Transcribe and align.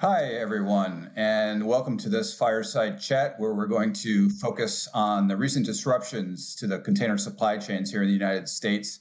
Hi, 0.00 0.24
everyone, 0.28 1.10
and 1.14 1.66
welcome 1.66 1.98
to 1.98 2.08
this 2.08 2.32
fireside 2.32 2.98
chat 3.02 3.34
where 3.36 3.52
we're 3.52 3.66
going 3.66 3.92
to 3.92 4.30
focus 4.30 4.88
on 4.94 5.28
the 5.28 5.36
recent 5.36 5.66
disruptions 5.66 6.54
to 6.54 6.66
the 6.66 6.78
container 6.78 7.18
supply 7.18 7.58
chains 7.58 7.90
here 7.90 8.00
in 8.00 8.08
the 8.08 8.14
United 8.14 8.48
States 8.48 9.00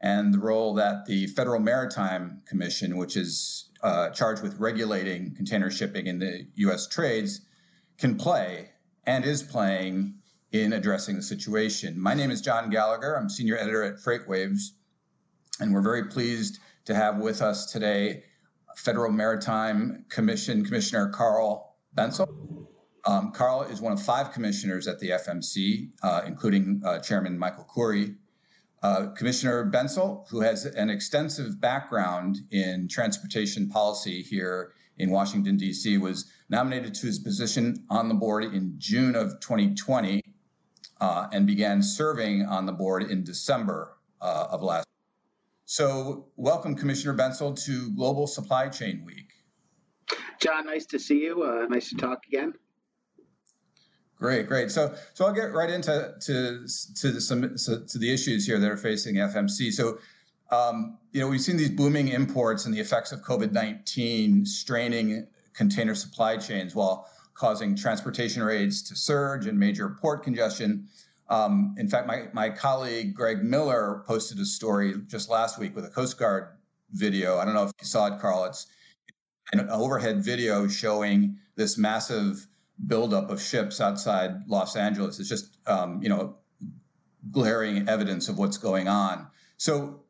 and 0.00 0.32
the 0.32 0.38
role 0.38 0.72
that 0.72 1.04
the 1.04 1.26
Federal 1.26 1.60
Maritime 1.60 2.40
Commission, 2.46 2.96
which 2.96 3.14
is 3.14 3.68
uh, 3.82 4.08
charged 4.08 4.42
with 4.42 4.58
regulating 4.58 5.34
container 5.34 5.70
shipping 5.70 6.06
in 6.06 6.18
the 6.18 6.46
U.S. 6.54 6.86
trades, 6.86 7.42
can 7.98 8.16
play 8.16 8.70
and 9.04 9.26
is 9.26 9.42
playing 9.42 10.14
in 10.52 10.72
addressing 10.72 11.16
the 11.16 11.22
situation. 11.22 12.00
My 12.00 12.14
name 12.14 12.30
is 12.30 12.40
John 12.40 12.70
Gallagher. 12.70 13.18
I'm 13.18 13.28
senior 13.28 13.58
editor 13.58 13.82
at 13.82 13.96
FreightWaves, 13.96 14.70
and 15.60 15.74
we're 15.74 15.82
very 15.82 16.04
pleased 16.04 16.58
to 16.86 16.94
have 16.94 17.18
with 17.18 17.42
us 17.42 17.70
today 17.70 18.22
Federal 18.78 19.10
Maritime 19.10 20.04
Commission 20.08 20.64
Commissioner 20.64 21.08
Carl 21.08 21.76
Bentzel. 21.96 22.28
Um, 23.04 23.32
Carl 23.32 23.62
is 23.62 23.80
one 23.80 23.92
of 23.92 24.00
five 24.00 24.32
commissioners 24.32 24.86
at 24.86 25.00
the 25.00 25.10
FMC, 25.10 25.90
uh, 26.04 26.22
including 26.26 26.80
uh, 26.84 27.00
Chairman 27.00 27.36
Michael 27.36 27.66
Khouri. 27.68 28.14
Uh, 28.80 29.06
Commissioner 29.16 29.68
Bentzel, 29.68 30.28
who 30.28 30.42
has 30.42 30.64
an 30.64 30.90
extensive 30.90 31.60
background 31.60 32.38
in 32.52 32.86
transportation 32.86 33.68
policy 33.68 34.22
here 34.22 34.74
in 34.96 35.10
Washington, 35.10 35.56
D.C., 35.56 35.98
was 35.98 36.30
nominated 36.48 36.94
to 36.94 37.06
his 37.06 37.18
position 37.18 37.84
on 37.90 38.08
the 38.08 38.14
board 38.14 38.44
in 38.44 38.74
June 38.78 39.16
of 39.16 39.40
2020 39.40 40.22
uh, 41.00 41.26
and 41.32 41.48
began 41.48 41.82
serving 41.82 42.46
on 42.46 42.66
the 42.66 42.72
board 42.72 43.02
in 43.02 43.24
December 43.24 43.96
uh, 44.20 44.46
of 44.50 44.62
last 44.62 44.87
so, 45.70 46.28
welcome, 46.36 46.74
Commissioner 46.74 47.14
Bentzel, 47.14 47.54
to 47.66 47.90
Global 47.90 48.26
Supply 48.26 48.70
Chain 48.70 49.04
Week. 49.04 49.34
John, 50.40 50.64
nice 50.64 50.86
to 50.86 50.98
see 50.98 51.20
you. 51.20 51.42
Uh, 51.42 51.66
nice 51.68 51.90
to 51.90 51.96
talk 51.96 52.20
again. 52.26 52.54
Great, 54.16 54.46
great. 54.46 54.70
So, 54.70 54.94
so 55.12 55.26
I'll 55.26 55.34
get 55.34 55.52
right 55.52 55.68
into 55.68 56.14
to 56.22 56.66
to 56.96 57.10
the, 57.12 57.20
some 57.20 57.54
to 57.86 57.98
the 57.98 58.10
issues 58.10 58.46
here 58.46 58.58
that 58.58 58.70
are 58.70 58.78
facing 58.78 59.16
FMC. 59.16 59.70
So, 59.70 59.98
um, 60.50 60.96
you 61.12 61.20
know, 61.20 61.28
we've 61.28 61.42
seen 61.42 61.58
these 61.58 61.68
booming 61.68 62.08
imports 62.08 62.64
and 62.64 62.74
the 62.74 62.80
effects 62.80 63.12
of 63.12 63.20
COVID 63.20 63.52
nineteen 63.52 64.46
straining 64.46 65.26
container 65.52 65.94
supply 65.94 66.38
chains 66.38 66.74
while 66.74 67.10
causing 67.34 67.76
transportation 67.76 68.42
rates 68.42 68.80
to 68.84 68.96
surge 68.96 69.46
and 69.46 69.58
major 69.58 69.90
port 70.00 70.22
congestion. 70.22 70.88
Um, 71.30 71.74
in 71.78 71.88
fact, 71.88 72.06
my, 72.06 72.28
my 72.32 72.50
colleague 72.50 73.14
Greg 73.14 73.42
Miller 73.42 74.02
posted 74.06 74.38
a 74.38 74.44
story 74.44 74.94
just 75.06 75.28
last 75.28 75.58
week 75.58 75.74
with 75.76 75.84
a 75.84 75.90
Coast 75.90 76.18
Guard 76.18 76.48
video. 76.92 77.38
I 77.38 77.44
don't 77.44 77.54
know 77.54 77.64
if 77.64 77.72
you 77.80 77.86
saw 77.86 78.06
it, 78.06 78.20
Carl. 78.20 78.44
It's 78.44 78.66
an 79.52 79.68
overhead 79.68 80.24
video 80.24 80.68
showing 80.68 81.36
this 81.56 81.76
massive 81.76 82.46
buildup 82.86 83.30
of 83.30 83.42
ships 83.42 83.80
outside 83.80 84.46
Los 84.46 84.76
Angeles. 84.76 85.18
It's 85.18 85.28
just, 85.28 85.58
um, 85.66 86.00
you 86.02 86.08
know, 86.08 86.36
glaring 87.30 87.88
evidence 87.88 88.28
of 88.28 88.38
what's 88.38 88.56
going 88.56 88.88
on. 88.88 89.26
So, 89.56 90.02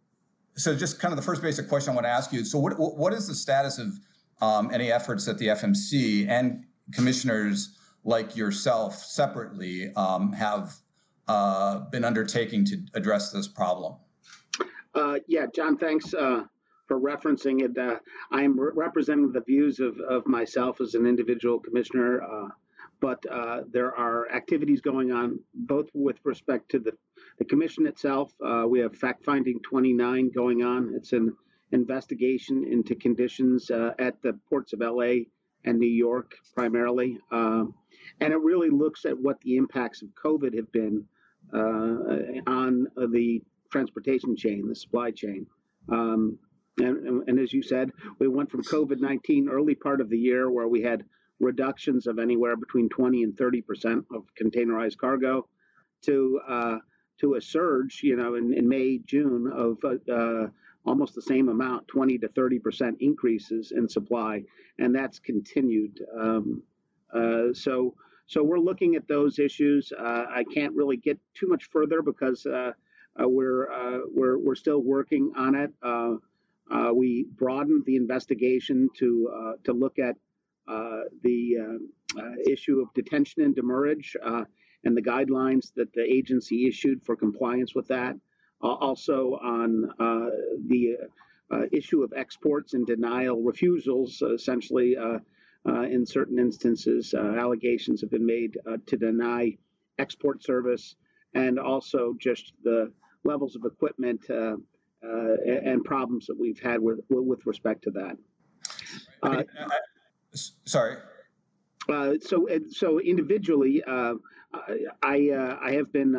so 0.54 0.74
just 0.76 1.00
kind 1.00 1.12
of 1.12 1.16
the 1.16 1.22
first 1.22 1.42
basic 1.42 1.68
question 1.68 1.92
I 1.92 1.94
want 1.94 2.04
to 2.04 2.10
ask 2.10 2.32
you. 2.32 2.44
So, 2.44 2.58
what 2.58 2.78
what 2.78 3.12
is 3.12 3.26
the 3.26 3.34
status 3.34 3.78
of 3.78 3.98
um, 4.40 4.70
any 4.72 4.92
efforts 4.92 5.24
that 5.24 5.38
the 5.38 5.48
FMC 5.48 6.28
and 6.28 6.64
commissioners 6.92 7.76
like 8.04 8.36
yourself 8.36 8.96
separately 8.96 9.92
um, 9.94 10.32
have 10.32 10.76
uh, 11.28 11.80
been 11.90 12.04
undertaking 12.04 12.64
to 12.64 12.78
address 12.94 13.30
this 13.30 13.46
problem? 13.46 13.96
Uh, 14.94 15.18
yeah, 15.26 15.46
John, 15.54 15.76
thanks 15.76 16.14
uh, 16.14 16.44
for 16.86 16.98
referencing 16.98 17.60
it. 17.60 17.76
Uh, 17.76 17.98
I'm 18.32 18.58
re- 18.58 18.72
representing 18.74 19.30
the 19.32 19.42
views 19.42 19.78
of, 19.78 19.98
of 20.00 20.26
myself 20.26 20.80
as 20.80 20.94
an 20.94 21.06
individual 21.06 21.60
commissioner, 21.60 22.22
uh, 22.22 22.48
but 23.00 23.22
there 23.70 23.94
are 23.94 24.28
activities 24.32 24.80
going 24.80 25.12
on 25.12 25.38
both 25.54 25.88
with 25.94 26.16
respect 26.24 26.70
to 26.70 26.80
the, 26.80 26.92
the 27.38 27.44
commission 27.44 27.86
itself. 27.86 28.32
we 28.66 28.80
have 28.80 28.96
fact 28.96 29.24
finding 29.24 29.60
29 29.60 30.30
going 30.34 30.64
on. 30.64 30.92
It's 30.96 31.12
an 31.12 31.36
investigation 31.70 32.64
into 32.64 32.96
conditions 32.96 33.70
at 33.70 34.20
the 34.22 34.32
ports 34.48 34.72
of 34.72 34.80
LA 34.80 35.26
and 35.64 35.78
New 35.78 35.86
York 35.86 36.34
primarily. 36.54 37.18
Um, 37.30 37.74
and 38.20 38.32
it 38.32 38.40
really 38.40 38.70
looks 38.70 39.04
at 39.04 39.18
what 39.18 39.40
the 39.42 39.56
impacts 39.56 40.02
of 40.02 40.08
COVID 40.14 40.56
have 40.56 40.72
been 40.72 41.04
on 41.52 42.86
the 42.96 43.42
transportation 43.70 44.36
chain, 44.36 44.68
the 44.68 44.74
supply 44.74 45.10
chain. 45.10 45.46
Um, 45.90 46.38
and, 46.78 47.28
and, 47.28 47.40
as 47.40 47.52
you 47.52 47.62
said, 47.62 47.90
we 48.18 48.28
went 48.28 48.50
from 48.50 48.62
COVID 48.62 49.00
19 49.00 49.48
early 49.48 49.74
part 49.74 50.00
of 50.00 50.08
the 50.08 50.18
year 50.18 50.50
where 50.50 50.68
we 50.68 50.82
had 50.82 51.04
reductions 51.40 52.06
of 52.06 52.18
anywhere 52.18 52.56
between 52.56 52.88
20 52.88 53.22
and 53.22 53.36
30 53.36 53.62
percent 53.62 54.04
of 54.12 54.24
containerized 54.40 54.96
cargo 54.98 55.48
to 56.02 56.40
uh, 56.46 56.78
to 57.20 57.34
a 57.34 57.40
surge, 57.40 58.00
you 58.02 58.16
know, 58.16 58.36
in, 58.36 58.54
in 58.54 58.68
May, 58.68 58.98
June 58.98 59.50
of 59.52 59.78
uh, 59.84 60.12
uh 60.12 60.48
almost 60.86 61.14
the 61.14 61.22
same 61.22 61.48
amount, 61.48 61.86
20 61.88 62.18
to 62.18 62.28
30 62.28 62.58
percent 62.60 62.96
increases 63.00 63.72
in 63.72 63.88
supply, 63.88 64.42
and 64.78 64.94
that's 64.94 65.18
continued. 65.18 66.00
Um, 66.18 66.62
uh, 67.12 67.52
so 67.52 67.94
so 68.28 68.42
we're 68.44 68.58
looking 68.58 68.94
at 68.94 69.08
those 69.08 69.38
issues. 69.38 69.90
Uh, 69.98 70.26
I 70.28 70.44
can't 70.52 70.74
really 70.74 70.98
get 70.98 71.18
too 71.32 71.48
much 71.48 71.64
further 71.72 72.02
because 72.02 72.44
uh, 72.44 72.72
uh, 73.18 73.26
we're, 73.26 73.72
uh, 73.72 74.00
we're, 74.14 74.38
we're 74.38 74.54
still 74.54 74.82
working 74.82 75.32
on 75.34 75.54
it. 75.54 75.72
Uh, 75.82 76.16
uh, 76.70 76.92
we 76.92 77.24
broadened 77.36 77.86
the 77.86 77.96
investigation 77.96 78.90
to, 78.98 79.56
to 79.64 79.72
look 79.72 79.98
at 79.98 80.16
the 81.22 81.80
issue 82.46 82.80
of 82.80 82.92
detention 82.92 83.42
and 83.42 83.56
demurrage 83.56 84.14
and 84.84 84.94
the 84.94 85.02
guidelines 85.02 85.72
that 85.74 85.90
the 85.94 86.02
agency 86.02 86.68
issued 86.68 87.02
for 87.02 87.16
compliance 87.16 87.74
with 87.74 87.88
that. 87.88 88.14
also 88.60 89.38
on 89.42 89.90
the 90.68 90.98
issue 91.72 92.02
of 92.02 92.12
exports 92.14 92.74
and 92.74 92.86
denial 92.86 93.40
refusals, 93.42 94.20
essentially 94.20 94.98
uh, 94.98 95.18
in 95.68 96.06
certain 96.06 96.38
instances, 96.38 97.14
uh, 97.14 97.34
allegations 97.38 98.00
have 98.00 98.10
been 98.10 98.26
made 98.26 98.58
uh, 98.66 98.76
to 98.86 98.96
deny 98.96 99.56
export 99.98 100.42
service 100.42 100.96
and 101.34 101.58
also 101.58 102.14
just 102.18 102.52
the 102.64 102.90
levels 103.24 103.56
of 103.56 103.64
equipment 103.64 104.24
and 104.30 105.84
problems 105.84 106.26
that 106.26 106.38
we've 106.38 106.60
had 106.60 106.80
with, 106.80 107.00
with 107.08 107.44
respect 107.46 107.82
to 107.82 107.90
that. 107.90 108.16
sorry. 110.64 110.96
Uh, 111.88 112.14
so, 112.20 112.46
so 112.70 113.00
individually, 113.00 113.82
uh, 113.86 114.14
I 115.02 115.30
uh, 115.30 115.58
I 115.60 115.72
have 115.72 115.92
been 115.92 116.14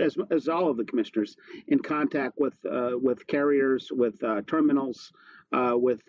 as 0.00 0.16
as 0.30 0.48
all 0.48 0.70
of 0.70 0.76
the 0.76 0.84
commissioners 0.84 1.36
in 1.66 1.80
contact 1.80 2.34
with 2.38 2.54
with 2.64 3.26
carriers, 3.26 3.90
with 3.90 4.20
terminals, 4.46 5.12
with 5.52 6.02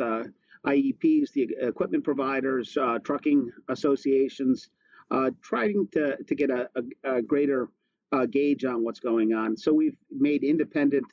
IEPs, 0.66 1.31
the 1.31 1.50
equipment 1.62 2.03
providers, 2.03 2.78
uh, 2.78 3.00
trucking 3.00 3.52
associations, 3.70 4.70
uh, 5.12 5.31
trying 5.42 5.88
to, 5.94 6.18
to 6.18 6.36
get 6.36 6.50
a, 6.50 6.70
a, 6.75 7.18
a 7.18 7.22
greater 7.22 7.70
uh, 8.12 8.25
gauge 8.25 8.66
on 8.66 8.84
what's 8.84 9.00
going 9.00 9.34
on. 9.34 9.56
So 9.56 9.74
we've 9.74 9.97
made 10.12 10.44
independent 10.44 11.06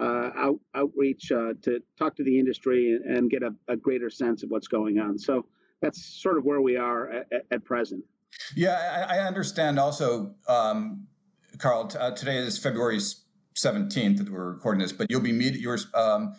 uh, 0.00 0.30
out, 0.36 0.58
outreach 0.74 1.30
uh, 1.30 1.54
to 1.62 1.80
talk 1.98 2.16
to 2.16 2.24
the 2.24 2.38
industry 2.38 2.94
and, 2.94 3.16
and 3.16 3.30
get 3.30 3.42
a, 3.42 3.54
a, 3.68 3.76
greater 3.76 4.10
sense 4.10 4.42
of 4.42 4.50
what's 4.50 4.66
going 4.66 4.98
on. 4.98 5.16
So 5.16 5.46
that's 5.80 6.04
sort 6.04 6.36
of 6.36 6.44
where 6.44 6.60
we 6.60 6.76
are 6.76 7.10
at, 7.10 7.26
at 7.52 7.64
present. 7.64 8.02
Yeah, 8.56 9.06
I, 9.08 9.18
I 9.18 9.26
understand 9.26 9.78
also, 9.78 10.34
um, 10.48 11.06
Carl, 11.58 11.86
t- 11.86 11.98
uh, 11.98 12.10
today 12.10 12.38
is 12.38 12.58
February 12.58 12.98
17th 12.98 14.18
that 14.18 14.30
we're 14.30 14.50
recording 14.50 14.80
this, 14.80 14.92
but 14.92 15.08
you'll 15.10 15.20
be 15.20 15.32
meeting, 15.32 15.60
you're 15.60 15.78
um, 15.94 16.34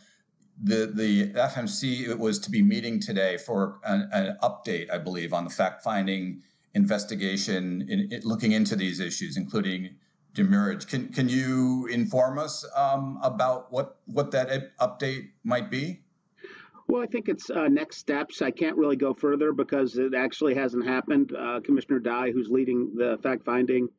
the 0.62 0.92
the 0.94 1.34
FMC 1.34 2.08
it 2.08 2.20
was 2.20 2.40
to 2.40 2.52
be 2.52 2.62
meeting 2.62 3.00
today 3.00 3.38
for 3.38 3.80
an, 3.84 4.10
an 4.12 4.38
update, 4.42 4.92
I 4.92 4.98
believe, 4.98 5.34
on 5.34 5.44
the 5.44 5.50
fact 5.50 5.84
finding 5.84 6.42
investigation 6.74 7.86
in, 7.90 8.12
in, 8.12 8.22
looking 8.24 8.52
into 8.52 8.76
these 8.76 9.00
issues, 9.00 9.38
including 9.38 9.96
demurrage. 10.34 10.88
Can 10.88 11.10
can 11.10 11.30
you 11.30 11.88
inform 11.88 12.40
us 12.40 12.66
um, 12.76 13.20
about 13.24 13.72
what 13.72 13.98
what 14.06 14.32
that 14.32 14.78
update 14.78 15.30
might 15.44 15.70
be? 15.70 16.02
Well, 16.88 17.02
I 17.02 17.08
think 17.08 17.30
it's 17.30 17.50
uh, 17.50 17.68
next 17.68 17.98
steps. 17.98 18.44
I 18.44 18.52
can't 18.52 18.78
really 18.78 18.96
go 18.96 19.14
further 19.14 19.52
because 19.54 19.98
it 19.98 20.14
actually 20.14 20.54
hasn't 20.54 20.86
happened. 20.86 21.34
Uh, 21.36 21.60
Commissioner 21.62 22.00
Dye, 22.00 22.32
who's 22.32 22.48
leading 22.48 22.94
the 22.94 23.18
fact 23.24 23.44
finding, 23.44 23.90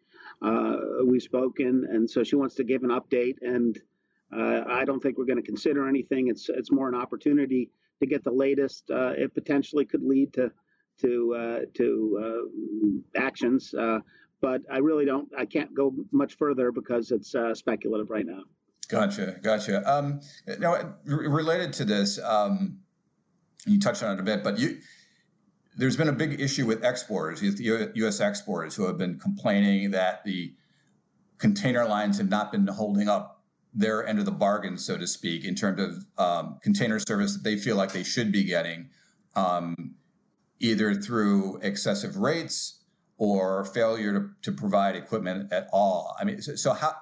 uh, 0.41 0.77
we've 1.05 1.23
spoken, 1.23 1.85
and 1.91 2.09
so 2.09 2.23
she 2.23 2.37
wants 2.37 2.55
to 2.57 2.65
give 2.65 2.85
an 2.85 2.91
update 2.91 3.39
and 3.43 3.81
uh, 4.33 4.65
I 4.69 4.85
don't 4.85 5.01
think 5.01 5.19
we're 5.19 5.25
going 5.25 5.43
to 5.43 5.47
consider 5.47 5.89
anything. 5.89 6.29
It's 6.29 6.49
it's 6.49 6.73
more 6.73 6.89
an 6.89 6.95
opportunity 6.95 7.71
to 8.01 8.07
get 8.07 8.25
the 8.25 8.33
latest. 8.33 8.91
Uh, 8.91 9.13
it 9.17 9.35
potentially 9.35 9.85
could 9.85 10.03
lead 10.03 10.33
to 10.35 10.51
to 11.01 11.35
uh, 11.35 11.61
to 11.75 12.49
uh, 13.17 13.21
actions, 13.21 13.73
uh, 13.75 14.01
but 14.41 14.63
I 14.71 14.79
really 14.79 15.05
don't. 15.05 15.29
I 15.37 15.47
can't 15.47 15.75
go 15.75 15.95
much 16.13 16.37
further 16.37 16.73
because 16.73 17.11
it's 17.11 17.35
uh, 17.35 17.55
speculative 17.55 18.11
right 18.11 18.27
now. 18.27 18.43
Gotcha, 18.89 19.37
gotcha. 19.43 19.89
Um, 19.91 20.21
now, 20.59 20.95
related 21.05 21.73
to 21.75 21.85
this, 21.85 22.21
um, 22.23 22.79
you 23.67 23.81
touched 23.81 24.03
on 24.03 24.15
it 24.17 24.21
a 24.21 24.23
bit, 24.23 24.43
but 24.45 24.59
you 24.59 24.79
there's 25.77 25.97
been 25.97 26.09
a 26.09 26.13
big 26.13 26.41
issue 26.41 26.67
with 26.67 26.85
exporters, 26.85 27.43
U.S. 27.43 28.21
exporters, 28.21 28.75
who 28.75 28.87
have 28.87 28.97
been 28.97 29.19
complaining 29.19 29.91
that 29.91 30.25
the 30.25 30.55
container 31.39 31.87
lines 31.87 32.17
have 32.19 32.31
not 32.31 32.51
been 32.51 32.67
holding 32.67 33.09
up 33.09 33.36
their 33.77 34.07
end 34.07 34.19
of 34.19 34.25
the 34.25 34.33
bargain, 34.33 34.79
so 34.79 34.97
to 34.97 35.07
speak, 35.07 35.45
in 35.45 35.55
terms 35.55 35.81
of 35.81 36.25
um, 36.25 36.59
container 36.63 36.99
service 36.99 37.35
that 37.35 37.45
they 37.45 37.57
feel 37.57 37.77
like 37.77 37.93
they 37.93 38.03
should 38.03 38.33
be 38.33 38.43
getting, 38.43 38.89
um, 39.35 39.95
either 40.59 40.95
through 40.95 41.59
excessive 41.63 42.17
rates 42.17 42.81
or 43.19 43.65
failure 43.67 44.13
to, 44.13 44.31
to 44.43 44.53
provide 44.53 44.97
equipment 44.97 45.53
at 45.53 45.69
all. 45.73 46.17
I 46.19 46.25
mean, 46.25 46.41
so, 46.41 46.57
so 46.57 46.73
how 46.73 46.95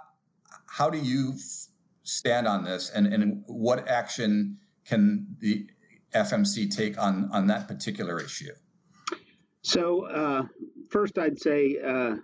how 0.67 0.91
do 0.91 0.99
you 0.99 1.35
stand 2.03 2.49
on 2.49 2.65
this, 2.65 2.91
and, 2.91 3.07
and 3.07 3.45
what 3.47 3.89
action 3.89 4.59
can 4.85 5.37
the 5.39 5.69
FMC 6.13 6.75
take 6.75 7.01
on 7.01 7.31
on 7.33 7.47
that 7.47 7.69
particular 7.69 8.21
issue? 8.21 8.53
So 9.63 10.07
uh, 10.07 10.43
first, 10.91 11.19
I'd 11.19 11.41
say 11.41 11.79
uh, 11.85 12.17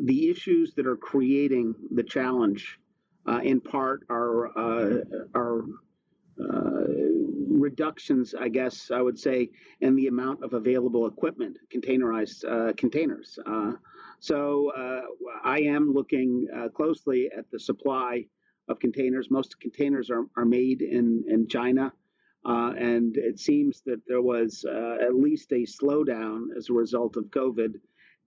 the 0.00 0.30
issues 0.30 0.74
that 0.74 0.86
are 0.86 0.96
creating 0.96 1.74
the 1.90 2.02
challenge, 2.02 2.78
in 3.42 3.60
part, 3.60 4.04
are 4.08 4.46
uh, 4.58 5.04
are 5.34 5.64
uh, 6.40 6.84
reductions, 7.48 8.34
I 8.34 8.48
guess 8.48 8.90
I 8.90 9.00
would 9.00 9.18
say, 9.18 9.50
in 9.80 9.94
the 9.94 10.08
amount 10.08 10.42
of 10.42 10.54
available 10.54 11.06
equipment, 11.06 11.58
containerized 11.72 12.44
uh, 12.44 12.72
containers. 12.74 13.38
so 14.20 14.72
I 15.44 15.60
am 15.60 15.92
looking 15.92 16.46
closely 16.74 17.30
at 17.36 17.50
the 17.50 17.60
supply 17.60 18.24
of 18.68 18.78
containers. 18.78 19.30
Most 19.30 19.60
containers 19.60 20.10
are, 20.10 20.24
are 20.36 20.44
made 20.44 20.82
in, 20.82 21.24
in 21.28 21.48
China. 21.48 21.92
Uh, 22.44 22.72
and 22.76 23.16
it 23.16 23.38
seems 23.38 23.82
that 23.86 24.00
there 24.06 24.22
was 24.22 24.64
uh, 24.68 24.96
at 25.00 25.14
least 25.14 25.52
a 25.52 25.64
slowdown 25.64 26.46
as 26.56 26.68
a 26.68 26.72
result 26.72 27.16
of 27.16 27.24
COVID, 27.26 27.74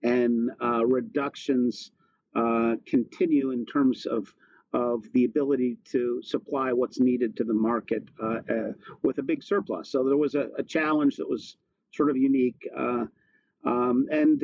and 0.02 0.50
uh, 0.62 0.86
reductions 0.86 1.90
uh, 2.34 2.76
continue 2.86 3.50
in 3.50 3.66
terms 3.66 4.06
of 4.06 4.32
of 4.72 5.04
the 5.12 5.24
ability 5.24 5.78
to 5.84 6.20
supply 6.22 6.72
what's 6.72 7.00
needed 7.00 7.36
to 7.36 7.44
the 7.44 7.54
market 7.54 8.04
uh, 8.22 8.38
uh, 8.50 8.72
with 9.02 9.18
a 9.18 9.22
big 9.22 9.42
surplus. 9.42 9.90
So 9.90 10.04
there 10.04 10.16
was 10.16 10.34
a, 10.34 10.48
a 10.58 10.62
challenge 10.62 11.16
that 11.16 11.28
was 11.28 11.56
sort 11.92 12.10
of 12.10 12.16
unique. 12.16 12.68
Um, 12.76 14.06
and 14.10 14.42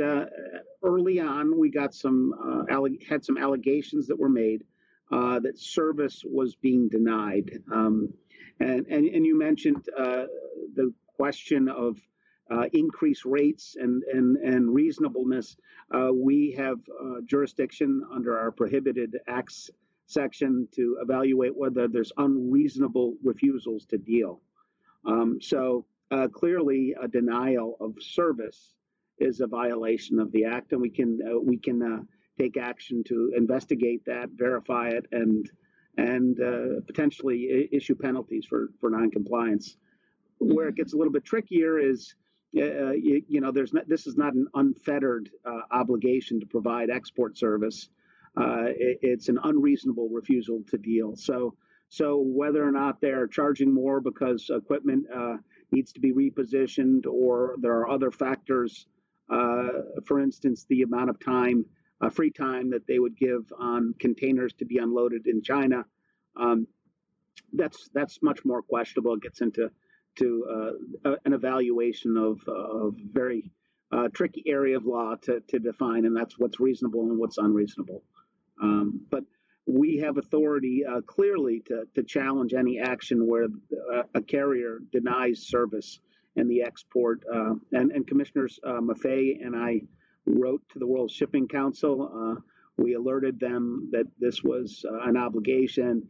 early 0.83 1.21
on, 1.21 1.59
we 1.59 1.71
got 1.71 1.95
some 1.95 2.67
had 3.09 3.25
some 3.25 3.39
allegations 3.39 4.07
that 4.09 4.19
were 4.19 4.29
made 4.29 4.65
that 5.11 5.59
service 5.59 6.25
was 6.25 6.55
being 6.57 6.89
denied. 6.89 7.63
Um, 7.73 8.15
and, 8.61 8.87
and, 8.87 9.07
and 9.07 9.27
you 9.27 9.39
mentioned 9.39 9.85
uh, 9.97 10.25
the 10.75 10.93
question 11.17 11.69
of 11.69 11.99
uh, 12.51 12.65
increased 12.73 13.25
rates 13.25 13.77
and, 13.81 14.03
and, 14.13 14.37
and 14.37 14.75
reasonableness. 14.75 15.57
Uh, 15.95 16.11
we 16.13 16.53
have 16.53 16.79
uh, 17.01 17.21
jurisdiction 17.25 18.05
under 18.13 18.39
our 18.39 18.51
prohibited 18.51 19.17
acts 19.27 19.71
section 20.07 20.69
to 20.73 20.99
evaluate 21.01 21.57
whether 21.57 21.89
there's 21.89 22.13
unreasonable 22.17 23.15
refusals 23.23 23.87
to 23.87 23.99
deal. 23.99 24.41
Um, 25.07 25.39
so 25.41 25.87
uh, 26.11 26.29
clearly, 26.29 26.95
a 27.01 27.09
denial 27.09 27.77
of 27.81 27.95
service 28.01 28.75
is 29.19 29.41
a 29.41 29.47
violation 29.47 30.19
of 30.19 30.31
the 30.33 30.45
act, 30.45 30.73
and 30.73 30.81
we 30.81 30.91
can 30.91 31.19
uh, 31.27 31.39
we 31.39 31.57
can 31.57 32.07
take 32.39 32.57
action 32.57 33.03
to 33.05 33.33
investigate 33.37 34.05
that, 34.07 34.29
verify 34.37 34.89
it, 34.89 35.07
and 35.13 35.51
and 35.97 36.41
uh, 36.41 36.81
potentially 36.87 37.69
issue 37.73 37.95
penalties 37.95 38.47
for, 38.49 38.71
for 38.81 38.91
noncompliance. 38.91 39.77
Where 40.39 40.69
it 40.69 40.77
gets 40.77 40.95
a 40.95 40.97
little 40.97 41.13
bit 41.13 41.25
trickier 41.25 41.79
is, 41.79 42.15
uh, 42.57 42.93
you, 42.93 43.23
you, 43.29 43.41
know, 43.41 43.53
there's 43.53 43.73
not, 43.73 43.89
this 43.89 44.07
is 44.07 44.17
not 44.17 44.35
an 44.35 44.47
unfettered 44.55 45.31
uh, 45.45 45.61
obligation 45.71 46.41
to 46.41 46.47
provide 46.47 46.91
export 46.91 47.37
service. 47.37 47.89
Uh, 48.37 48.67
it, 48.69 48.99
it's 49.03 49.29
an 49.29 49.39
unreasonable 49.45 50.09
refusal 50.09 50.63
to 50.69 50.79
deal. 50.79 51.15
So, 51.17 51.55
so 51.89 52.23
whether 52.25 52.67
or 52.67 52.73
not 52.73 53.01
they're 53.01 53.27
charging 53.27 53.73
more 53.73 54.01
because 54.01 54.51
equipment 54.51 55.07
uh, 55.15 55.37
needs 55.71 55.93
to 55.93 56.01
be 56.01 56.13
repositioned, 56.13 57.07
or 57.07 57.57
there 57.61 57.73
are 57.73 57.91
other 57.91 58.11
factors, 58.11 58.87
uh, 59.31 59.69
for 60.07 60.21
instance, 60.21 60.67
the 60.69 60.83
amount 60.83 61.11
of 61.11 61.21
time 61.21 61.65
free 62.11 62.31
time 62.31 62.71
that 62.71 62.87
they 62.87 62.99
would 62.99 63.17
give 63.17 63.53
on 63.59 63.95
containers 64.01 64.53
to 64.55 64.65
be 64.65 64.79
unloaded 64.79 65.27
in 65.27 65.43
China. 65.43 65.85
Um, 66.37 66.67
that's 67.53 67.89
that's 67.95 68.23
much 68.23 68.45
more 68.45 68.63
questionable. 68.63 69.15
It 69.15 69.23
gets 69.23 69.41
into 69.41 69.71
to 70.17 70.75
uh, 71.07 71.15
an 71.25 71.33
evaluation 71.33 72.17
of, 72.17 72.41
a 72.47 72.91
very 73.13 73.51
uh, 73.93 74.09
tricky 74.13 74.43
area 74.47 74.77
of 74.77 74.85
law 74.85 75.15
to, 75.23 75.41
to 75.49 75.59
define, 75.59 76.05
and 76.05 76.15
that's 76.15 76.39
what's 76.39 76.61
reasonable 76.61 77.03
and 77.09 77.19
what's 77.19 77.39
unreasonable. 77.39 78.03
Um, 78.61 79.01
but 79.11 79.25
we 79.67 79.99
have 79.99 80.19
authority 80.19 80.85
uh, 80.85 81.01
clearly 81.03 81.61
to, 81.67 81.85
to 81.95 82.03
challenge 82.03 82.53
any 82.53 82.81
action 82.81 83.27
where 83.27 83.47
uh, 83.93 84.03
a 84.15 84.21
carrier 84.21 84.81
denies 84.91 85.47
service 85.47 86.01
in 86.37 86.49
the 86.49 86.63
export. 86.63 87.23
Uh, 87.33 87.55
and, 87.73 87.93
and 87.93 88.07
Commissioners 88.07 88.59
uh, 88.65 88.81
Maffei 88.81 89.45
and 89.45 89.55
I 89.55 89.83
wrote 90.27 90.63
to 90.73 90.79
the 90.79 90.87
World 90.87 91.11
Shipping 91.11 91.47
Council. 91.47 92.11
Uh, 92.13 92.41
we 92.77 92.95
alerted 92.95 93.39
them 93.39 93.89
that 93.93 94.07
this 94.19 94.43
was 94.43 94.85
uh, 94.89 95.09
an 95.09 95.17
obligation, 95.17 96.09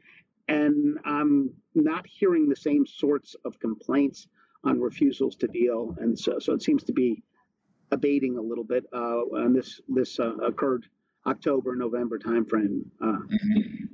and 0.49 0.99
I'm 1.05 1.51
not 1.75 2.07
hearing 2.07 2.49
the 2.49 2.57
same 2.57 2.87
sorts 2.87 3.35
of 3.45 3.59
complaints 3.59 4.29
on 4.65 4.81
refusals 4.81 5.35
to 5.37 5.49
deal, 5.49 5.97
and 5.99 6.17
so 6.17 6.39
so 6.39 6.53
it 6.53 6.63
seems 6.63 6.85
to 6.85 6.93
be 6.93 7.23
abating 7.91 8.39
a 8.39 8.41
little 8.41 8.65
bit. 8.65 8.85
Uh, 8.93 9.25
and 9.33 9.57
this 9.57 9.81
this 9.89 10.21
occurred 10.21 10.87
October 11.27 11.77
November 11.77 12.19
timeframe. 12.19 12.83
Uh, 13.01 13.07
mm-hmm. 13.07 13.85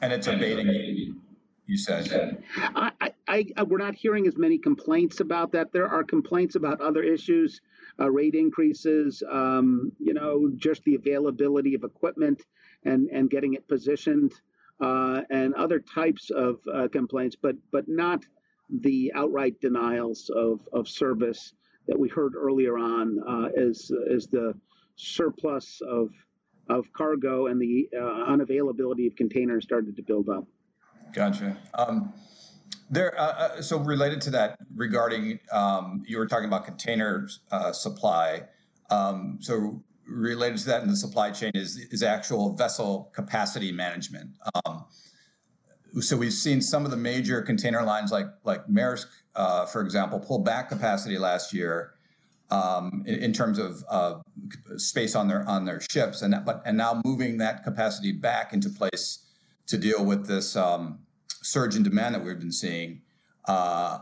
And 0.00 0.12
it's 0.12 0.26
abating. 0.26 1.20
You 1.66 1.78
said. 1.78 2.42
I, 2.56 2.90
I, 3.28 3.46
I, 3.56 3.62
we're 3.62 3.78
not 3.78 3.94
hearing 3.94 4.26
as 4.26 4.36
many 4.36 4.58
complaints 4.58 5.20
about 5.20 5.52
that. 5.52 5.72
There 5.72 5.88
are 5.88 6.02
complaints 6.02 6.56
about 6.56 6.80
other 6.80 7.02
issues 7.02 7.60
uh, 8.00 8.10
rate 8.10 8.34
increases, 8.34 9.22
um, 9.30 9.92
you 9.98 10.14
know, 10.14 10.50
just 10.56 10.82
the 10.84 10.94
availability 10.94 11.74
of 11.74 11.84
equipment 11.84 12.42
and, 12.84 13.08
and 13.08 13.30
getting 13.30 13.54
it 13.54 13.68
positioned, 13.68 14.32
uh, 14.80 15.22
and 15.30 15.54
other 15.54 15.78
types 15.78 16.30
of 16.30 16.58
uh, 16.72 16.88
complaints, 16.88 17.36
but 17.40 17.54
but 17.70 17.86
not 17.86 18.24
the 18.80 19.12
outright 19.14 19.60
denials 19.60 20.30
of, 20.34 20.60
of 20.72 20.88
service 20.88 21.54
that 21.88 21.98
we 21.98 22.08
heard 22.08 22.34
earlier 22.36 22.78
on 22.78 23.18
uh, 23.28 23.48
as 23.60 23.90
as 24.12 24.26
the 24.28 24.54
surplus 24.96 25.80
of 25.86 26.10
of 26.70 26.92
cargo 26.92 27.48
and 27.48 27.60
the 27.60 27.88
uh, 27.96 28.30
unavailability 28.30 29.06
of 29.06 29.16
containers 29.16 29.64
started 29.64 29.96
to 29.96 30.02
build 30.02 30.28
up. 30.28 30.44
Gotcha. 31.12 31.58
Um, 31.74 32.12
there, 32.88 33.18
uh, 33.18 33.24
uh, 33.24 33.62
so 33.62 33.78
related 33.78 34.20
to 34.22 34.30
that, 34.30 34.58
regarding 34.74 35.38
um, 35.52 36.02
you 36.06 36.18
were 36.18 36.26
talking 36.26 36.46
about 36.46 36.64
container 36.64 37.28
uh, 37.50 37.72
supply. 37.72 38.44
Um, 38.90 39.38
so 39.40 39.82
related 40.06 40.58
to 40.58 40.66
that 40.66 40.82
in 40.82 40.88
the 40.88 40.96
supply 40.96 41.30
chain 41.30 41.52
is 41.54 41.76
is 41.76 42.02
actual 42.02 42.54
vessel 42.54 43.10
capacity 43.14 43.70
management. 43.70 44.30
Um, 44.64 44.84
so 46.00 46.16
we've 46.16 46.32
seen 46.32 46.60
some 46.60 46.84
of 46.84 46.90
the 46.90 46.96
major 46.96 47.42
container 47.42 47.82
lines, 47.82 48.10
like 48.10 48.26
like 48.44 48.66
Maersk, 48.66 49.06
uh, 49.34 49.66
for 49.66 49.82
example, 49.82 50.18
pull 50.18 50.40
back 50.40 50.68
capacity 50.68 51.18
last 51.18 51.52
year 51.52 51.94
um, 52.50 53.04
in, 53.06 53.16
in, 53.16 53.32
terms 53.32 53.58
of 53.58 53.84
uh, 53.88 54.20
space 54.76 55.14
on 55.14 55.28
their 55.28 55.48
on 55.48 55.64
their 55.64 55.80
ships, 55.80 56.22
and 56.22 56.34
but 56.44 56.62
and 56.64 56.76
now 56.76 57.00
moving 57.04 57.38
that 57.38 57.64
capacity 57.64 58.12
back 58.12 58.52
into 58.52 58.68
place 58.68 59.26
to 59.66 59.78
deal 59.78 60.04
with 60.04 60.26
this 60.26 60.56
um, 60.56 61.00
surge 61.28 61.76
in 61.76 61.82
demand 61.82 62.14
that 62.14 62.24
we've 62.24 62.38
been 62.38 62.52
seeing. 62.52 63.02
Uh, 63.46 63.98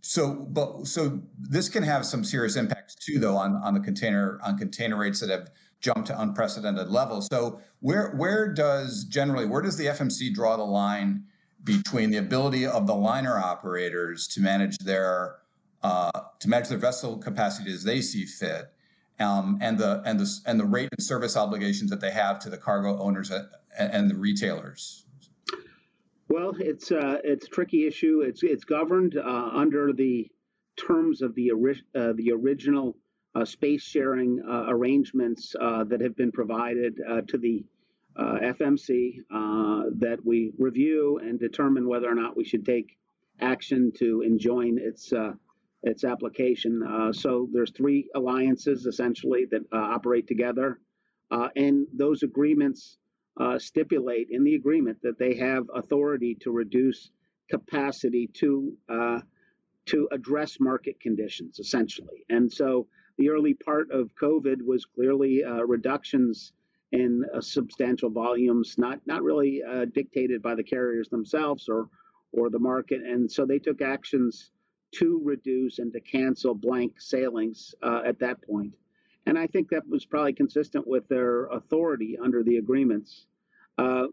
so, 0.00 0.34
but 0.34 0.86
so 0.86 1.20
this 1.38 1.68
can 1.68 1.82
have 1.82 2.04
some 2.04 2.24
serious 2.24 2.56
impacts 2.56 2.94
too, 2.94 3.18
though, 3.18 3.36
on 3.36 3.56
on 3.56 3.74
the 3.74 3.80
container 3.80 4.38
on 4.44 4.58
container 4.58 4.96
rates 4.96 5.20
that 5.20 5.30
have 5.30 5.50
jumped 5.80 6.06
to 6.06 6.20
unprecedented 6.20 6.88
levels. 6.88 7.26
So, 7.30 7.60
where 7.80 8.10
where 8.16 8.52
does 8.52 9.04
generally 9.04 9.46
where 9.46 9.62
does 9.62 9.76
the 9.76 9.86
FMC 9.86 10.32
draw 10.32 10.56
the 10.56 10.64
line 10.64 11.24
between 11.64 12.10
the 12.10 12.18
ability 12.18 12.66
of 12.66 12.86
the 12.86 12.94
liner 12.94 13.38
operators 13.38 14.26
to 14.28 14.40
manage 14.40 14.76
their 14.78 15.36
uh, 15.84 16.10
to 16.40 16.48
manage 16.48 16.68
their 16.68 16.78
vessel 16.78 17.18
capacity 17.18 17.70
as 17.70 17.84
they 17.84 18.00
see 18.00 18.24
fit, 18.24 18.72
um, 19.20 19.58
and 19.60 19.78
the 19.78 20.02
and 20.06 20.18
the 20.18 20.40
and 20.46 20.58
the 20.58 20.64
rate 20.64 20.88
and 20.90 21.04
service 21.04 21.36
obligations 21.36 21.90
that 21.90 22.00
they 22.00 22.10
have 22.10 22.38
to 22.40 22.50
the 22.50 22.56
cargo 22.56 22.98
owners 22.98 23.30
and, 23.30 23.46
and 23.78 24.10
the 24.10 24.14
retailers? 24.14 25.04
Well, 26.28 26.54
it's 26.58 26.90
uh, 26.90 27.18
it's 27.22 27.46
a 27.46 27.50
tricky 27.50 27.86
issue. 27.86 28.22
It's 28.26 28.42
it's 28.42 28.64
governed 28.64 29.18
uh, 29.18 29.50
under 29.52 29.92
the 29.92 30.30
terms 30.76 31.20
of 31.20 31.34
the 31.34 31.50
ori- 31.50 31.84
uh, 31.94 32.14
the 32.16 32.32
original 32.32 32.96
uh, 33.34 33.44
space 33.44 33.82
sharing 33.82 34.42
uh, 34.48 34.64
arrangements 34.68 35.54
uh, 35.60 35.84
that 35.84 36.00
have 36.00 36.16
been 36.16 36.32
provided 36.32 36.96
to 37.28 37.36
the 37.36 37.64
FMC 38.16 39.16
that 39.98 40.18
we 40.24 40.52
review 40.58 41.18
and 41.22 41.38
determine 41.38 41.86
whether 41.86 42.10
or 42.10 42.14
not 42.14 42.36
we 42.36 42.44
should 42.44 42.64
take 42.64 42.96
action 43.40 43.92
to 43.98 44.22
enjoin 44.22 44.78
its 44.78 45.12
its 45.84 46.02
application. 46.04 46.82
Uh, 46.82 47.12
so 47.12 47.48
there's 47.52 47.70
three 47.70 48.08
alliances 48.14 48.86
essentially 48.86 49.44
that 49.50 49.62
uh, 49.72 49.76
operate 49.76 50.26
together, 50.26 50.80
uh, 51.30 51.48
and 51.56 51.86
those 51.92 52.22
agreements 52.22 52.98
uh, 53.38 53.58
stipulate 53.58 54.28
in 54.30 54.44
the 54.44 54.54
agreement 54.54 54.98
that 55.02 55.18
they 55.18 55.34
have 55.34 55.64
authority 55.74 56.34
to 56.40 56.50
reduce 56.50 57.10
capacity 57.50 58.28
to 58.32 58.72
uh, 58.88 59.20
to 59.86 60.08
address 60.12 60.58
market 60.58 60.98
conditions 60.98 61.58
essentially. 61.58 62.24
And 62.30 62.50
so 62.50 62.86
the 63.18 63.28
early 63.28 63.52
part 63.52 63.90
of 63.90 64.14
COVID 64.14 64.62
was 64.64 64.86
clearly 64.86 65.44
uh, 65.44 65.62
reductions 65.64 66.52
in 66.92 67.24
substantial 67.40 68.08
volumes, 68.08 68.76
not 68.78 69.00
not 69.04 69.22
really 69.22 69.62
dictated 69.92 70.40
by 70.40 70.54
the 70.54 70.62
carriers 70.62 71.08
themselves 71.08 71.68
or 71.68 71.88
or 72.32 72.48
the 72.50 72.58
market, 72.58 73.02
and 73.02 73.30
so 73.30 73.44
they 73.44 73.58
took 73.58 73.82
actions 73.82 74.52
to 74.92 75.20
reduce 75.24 75.78
and 75.78 75.92
to 75.92 76.00
cancel 76.00 76.54
blank 76.54 77.00
sailings 77.00 77.74
uh, 77.82 78.02
at 78.06 78.18
that 78.20 78.42
point. 78.42 78.74
And 79.26 79.38
I 79.38 79.46
think 79.46 79.70
that 79.70 79.88
was 79.88 80.04
probably 80.04 80.34
consistent 80.34 80.86
with 80.86 81.08
their 81.08 81.46
authority 81.46 82.18
under 82.22 82.42
the 82.42 82.58
agreements. 82.58 83.26
Uh, 83.78 84.06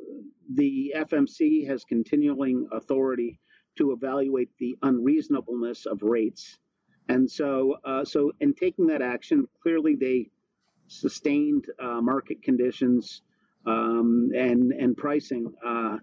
the 0.54 0.94
FMC 0.96 1.68
has 1.68 1.84
continuing 1.84 2.68
authority 2.72 3.40
to 3.78 3.92
evaluate 3.92 4.50
the 4.58 4.78
unreasonableness 4.82 5.86
of 5.86 6.01
rates. 6.01 6.58
And 7.10 7.30
so, 7.30 7.78
uh, 7.84 8.06
so 8.06 8.32
in 8.40 8.54
taking 8.54 8.88
that 8.88 9.01
action, 9.01 9.48
clearly 9.62 9.96
they 9.96 10.30
sustained 10.88 11.66
uh, 11.80 12.01
market 12.01 12.42
conditions 12.44 13.22
um, 13.66 14.30
and 14.36 14.72
and 14.72 14.98
pricing. 14.98 15.54
Uh, 15.66 15.98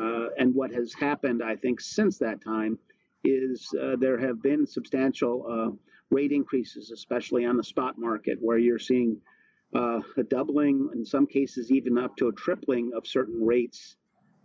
uh, 0.00 0.26
and 0.38 0.54
what 0.54 0.72
has 0.72 0.94
happened, 0.94 1.42
I 1.42 1.56
think, 1.56 1.80
since 1.80 2.18
that 2.18 2.40
time 2.42 2.78
is 3.24 3.68
uh, 3.80 3.96
there 3.96 4.18
have 4.18 4.42
been 4.42 4.66
substantial 4.66 5.46
uh, 5.48 5.76
rate 6.10 6.32
increases, 6.32 6.90
especially 6.90 7.44
on 7.44 7.56
the 7.56 7.64
spot 7.64 7.98
market, 7.98 8.38
where 8.40 8.58
you're 8.58 8.78
seeing 8.78 9.16
uh, 9.74 10.00
a 10.16 10.22
doubling, 10.24 10.88
in 10.94 11.04
some 11.04 11.26
cases, 11.26 11.70
even 11.70 11.98
up 11.98 12.16
to 12.16 12.28
a 12.28 12.32
tripling 12.32 12.90
of 12.96 13.06
certain 13.06 13.44
rates. 13.44 13.96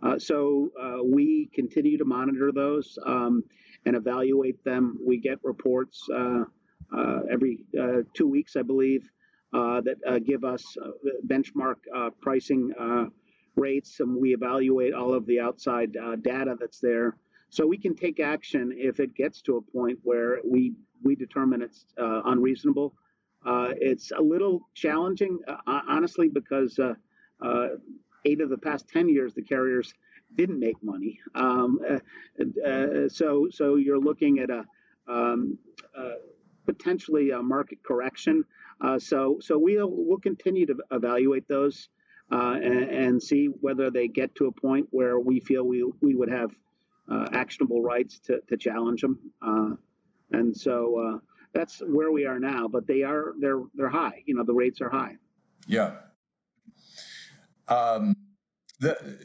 Uh, 0.02 0.18
so 0.18 0.70
uh, 0.80 1.02
we 1.02 1.48
continue 1.54 1.96
to 1.96 2.04
monitor 2.04 2.52
those 2.52 2.98
um, 3.06 3.42
and 3.86 3.96
evaluate 3.96 4.62
them. 4.64 4.98
We 5.04 5.18
get 5.18 5.38
reports 5.42 6.06
uh, 6.14 6.44
every 7.30 7.64
two 8.14 8.28
weeks, 8.28 8.56
I 8.56 8.62
believe, 8.62 9.08
that 9.52 10.22
give 10.24 10.44
us 10.44 10.76
benchmark 11.26 11.76
pricing 12.20 12.72
rates, 13.56 14.00
and 14.00 14.20
we 14.20 14.34
evaluate 14.34 14.92
all 14.92 15.14
of 15.14 15.24
the 15.26 15.40
outside 15.40 15.96
data 16.22 16.56
that's 16.60 16.78
there 16.78 17.16
so 17.50 17.66
we 17.66 17.78
can 17.78 17.94
take 17.94 18.20
action 18.20 18.72
if 18.76 19.00
it 19.00 19.14
gets 19.14 19.40
to 19.42 19.56
a 19.56 19.62
point 19.62 19.98
where 20.02 20.40
we 20.44 20.74
we 21.02 21.14
determine 21.14 21.62
it's 21.62 21.86
uh, 22.00 22.22
unreasonable. 22.24 22.94
Uh, 23.44 23.72
it's 23.76 24.10
a 24.10 24.20
little 24.20 24.60
challenging, 24.74 25.38
uh, 25.46 25.80
honestly, 25.88 26.28
because 26.28 26.78
uh, 26.78 26.94
uh, 27.40 27.68
eight 28.24 28.40
of 28.40 28.50
the 28.50 28.58
past 28.58 28.88
ten 28.88 29.08
years 29.08 29.34
the 29.34 29.42
carriers 29.42 29.94
didn't 30.34 30.58
make 30.58 30.76
money. 30.82 31.20
Um, 31.34 31.78
uh, 31.88 33.08
so 33.08 33.48
so 33.50 33.76
you're 33.76 34.00
looking 34.00 34.40
at 34.40 34.50
a 34.50 34.64
um, 35.06 35.58
potentially 36.64 37.30
a 37.30 37.40
market 37.40 37.78
correction. 37.84 38.44
so 38.98 39.38
so 39.40 39.56
we'll 39.56 39.90
we'll 39.90 40.18
continue 40.18 40.66
to 40.66 40.76
evaluate 40.90 41.46
those. 41.48 41.88
And, 42.28 42.90
and 42.90 43.22
see 43.22 43.46
whether 43.46 43.88
they 43.88 44.08
get 44.08 44.34
to 44.34 44.46
a 44.46 44.50
point 44.52 44.88
where 44.90 45.20
we 45.20 45.38
feel 45.38 45.62
we, 45.62 45.88
we 46.02 46.16
would 46.16 46.28
have 46.28 46.50
uh, 47.10 47.26
actionable 47.32 47.82
rights 47.82 48.18
to, 48.20 48.40
to 48.48 48.56
challenge 48.56 49.00
them. 49.00 49.18
Uh, 49.42 49.70
and 50.32 50.56
so 50.56 50.98
uh, 50.98 51.18
that's 51.54 51.80
where 51.80 52.10
we 52.10 52.26
are 52.26 52.38
now. 52.38 52.68
But 52.68 52.86
they 52.86 53.02
are 53.02 53.34
they're 53.40 53.62
they're 53.74 53.88
high. 53.88 54.22
You 54.26 54.34
know, 54.34 54.44
the 54.44 54.54
rates 54.54 54.80
are 54.80 54.90
high. 54.90 55.16
Yeah. 55.66 55.96
Um, 57.68 58.14
the 58.80 59.18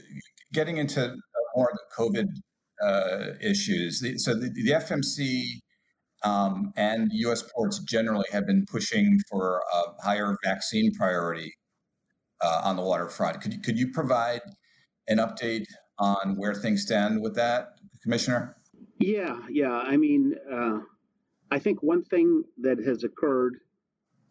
getting 0.54 0.78
into 0.78 1.16
more 1.56 1.70
of 1.70 1.78
the 1.78 2.04
COVID 2.04 2.28
uh, 2.82 3.34
issues. 3.42 4.00
So 4.24 4.34
the, 4.34 4.50
the 4.50 4.72
FMC 4.72 5.44
um, 6.24 6.72
and 6.76 7.10
U.S. 7.14 7.44
ports 7.44 7.80
generally 7.80 8.26
have 8.32 8.46
been 8.46 8.66
pushing 8.66 9.20
for 9.30 9.62
a 9.74 10.04
higher 10.04 10.38
vaccine 10.44 10.94
priority 10.94 11.54
uh, 12.42 12.62
on 12.64 12.76
the 12.76 12.82
waterfront. 12.82 13.42
Could 13.42 13.54
you, 13.54 13.60
could 13.60 13.78
you 13.78 13.92
provide 13.92 14.42
an 15.08 15.18
update 15.18 15.66
on 16.02 16.36
where 16.36 16.54
things 16.54 16.82
stand 16.82 17.22
with 17.22 17.36
that, 17.36 17.76
Commissioner? 18.02 18.58
Yeah, 19.00 19.40
yeah. 19.50 19.72
I 19.72 19.96
mean, 19.96 20.36
uh, 20.52 20.80
I 21.52 21.60
think 21.60 21.82
one 21.82 22.04
thing 22.04 22.44
that 22.62 22.80
has 22.80 23.04
occurred 23.04 23.60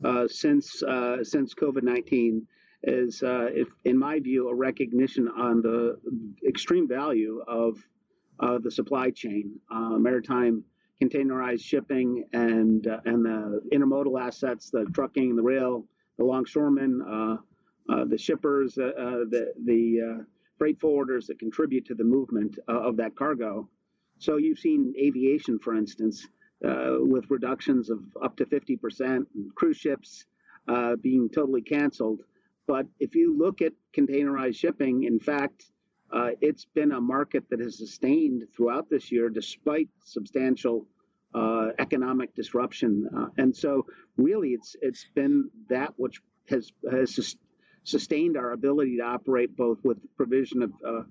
uh, 0.05 0.27
since 0.29 0.83
uh, 0.83 1.23
since 1.23 1.55
COVID 1.55 1.83
nineteen 1.83 2.47
is, 2.83 3.23
uh, 3.23 3.49
if 3.53 3.69
in 3.85 3.97
my 3.99 4.19
view, 4.19 4.49
a 4.49 4.55
recognition 4.55 5.29
on 5.29 5.63
the 5.63 5.99
extreme 6.47 6.89
value 6.89 7.43
of 7.47 7.79
the 8.63 8.71
supply 8.71 9.11
chain, 9.11 9.59
uh, 9.71 9.91
maritime 9.99 10.65
containerized 11.03 11.63
shipping, 11.63 12.25
and 12.33 12.87
uh, 12.87 13.01
and 13.05 13.25
the 13.25 13.61
intermodal 13.73 14.21
assets, 14.21 14.71
the 14.71 14.85
trucking, 14.93 15.37
the 15.37 15.43
rail, 15.43 15.85
the 16.19 16.25
longshoremen, 16.25 16.99
the 17.87 18.19
shippers, 18.19 18.75
the 18.75 19.53
the 19.65 20.25
freight 20.61 20.79
forwarders 20.79 21.27
that 21.27 21.39
contribute 21.39 21.87
to 21.87 21.95
the 21.95 22.05
movement 22.05 22.59
uh, 22.69 22.73
of 22.73 22.95
that 22.95 23.17
cargo. 23.17 23.67
So 24.19 24.37
you've 24.37 24.59
seen 24.59 24.93
aviation, 25.01 25.59
for 25.59 25.75
instance, 25.75 26.29
uh, 26.63 26.97
with 26.99 27.31
reductions 27.31 27.89
of 27.89 28.01
up 28.23 28.37
to 28.37 28.45
50%, 28.45 29.25
cruise 29.55 29.79
ships 29.79 30.27
uh, 30.69 30.97
being 30.97 31.31
totally 31.31 31.63
canceled. 31.63 32.21
But 32.67 32.87
if 32.99 33.15
you 33.15 33.39
look 33.39 33.63
at 33.63 33.73
containerized 33.97 34.57
shipping, 34.57 35.05
in 35.05 35.19
fact, 35.19 35.65
uh, 36.13 36.33
it's 36.43 36.67
been 36.67 36.93
a 36.93 37.01
market 37.01 37.45
that 37.49 37.61
has 37.61 37.79
sustained 37.79 38.43
throughout 38.55 38.91
this 38.91 39.11
year 39.11 39.31
despite 39.31 39.89
substantial 40.05 40.87
uh, 41.35 41.69
economic 41.79 42.35
disruption. 42.35 43.09
Uh, 43.17 43.29
and 43.39 43.57
so, 43.57 43.87
really, 44.19 44.51
it's 44.51 44.77
it's 44.83 45.07
been 45.15 45.49
that 45.71 45.95
which 45.97 46.21
has 46.49 46.71
has 46.91 47.15
sustained 47.85 48.37
our 48.37 48.53
ability 48.53 48.97
to 48.99 49.03
operate 49.03 49.57
both 49.57 49.79
with 49.85 49.99
provision 50.17 50.63
of 50.63 50.73
uh, 50.87 51.03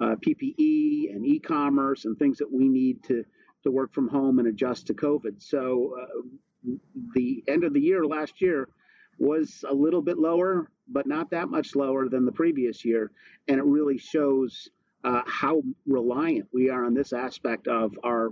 uh, 0.00 0.16
PPE 0.16 1.14
and 1.14 1.26
e-commerce 1.26 2.04
and 2.04 2.18
things 2.18 2.38
that 2.38 2.50
we 2.50 2.68
need 2.68 3.02
to 3.04 3.24
to 3.64 3.70
work 3.72 3.92
from 3.92 4.06
home 4.06 4.38
and 4.38 4.46
adjust 4.46 4.86
to 4.86 4.94
COVID. 4.94 5.42
So 5.42 5.96
uh, 6.00 6.76
the 7.14 7.42
end 7.48 7.64
of 7.64 7.72
the 7.72 7.80
year 7.80 8.06
last 8.06 8.40
year 8.40 8.68
was 9.18 9.64
a 9.68 9.74
little 9.74 10.00
bit 10.00 10.16
lower, 10.16 10.70
but 10.86 11.08
not 11.08 11.28
that 11.30 11.48
much 11.48 11.74
lower 11.74 12.08
than 12.08 12.24
the 12.24 12.30
previous 12.30 12.84
year, 12.84 13.10
and 13.48 13.58
it 13.58 13.64
really 13.64 13.98
shows 13.98 14.68
uh, 15.02 15.22
how 15.26 15.62
reliant 15.86 16.46
we 16.52 16.70
are 16.70 16.84
on 16.84 16.94
this 16.94 17.12
aspect 17.12 17.66
of 17.66 17.98
our 18.04 18.30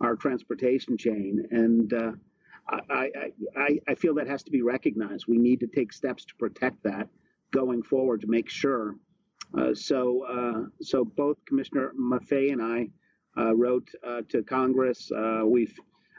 our 0.00 0.16
transportation 0.16 0.96
chain 0.96 1.46
and. 1.50 1.92
Uh, 1.92 2.12
I, 2.90 3.30
I, 3.56 3.78
I, 3.86 3.94
feel 3.94 4.12
that 4.14 4.26
has 4.26 4.42
to 4.42 4.50
be 4.50 4.60
recognized. 4.60 5.26
We 5.28 5.38
need 5.38 5.60
to 5.60 5.68
take 5.68 5.92
steps 5.92 6.24
to 6.24 6.34
protect 6.34 6.82
that 6.82 7.08
going 7.52 7.82
forward 7.82 8.20
to 8.20 8.26
make 8.26 8.48
sure. 8.48 8.94
Uh, 9.56 9.74
so, 9.74 10.24
uh, 10.24 10.68
so 10.82 11.04
both 11.04 11.36
Commissioner 11.46 11.92
Maffei 11.98 12.52
and 12.52 12.62
I 12.62 12.88
uh, 13.40 13.54
wrote 13.54 13.88
uh, 14.06 14.22
to 14.28 14.42
Congress. 14.42 15.10
Uh, 15.12 15.42
we've 15.44 15.78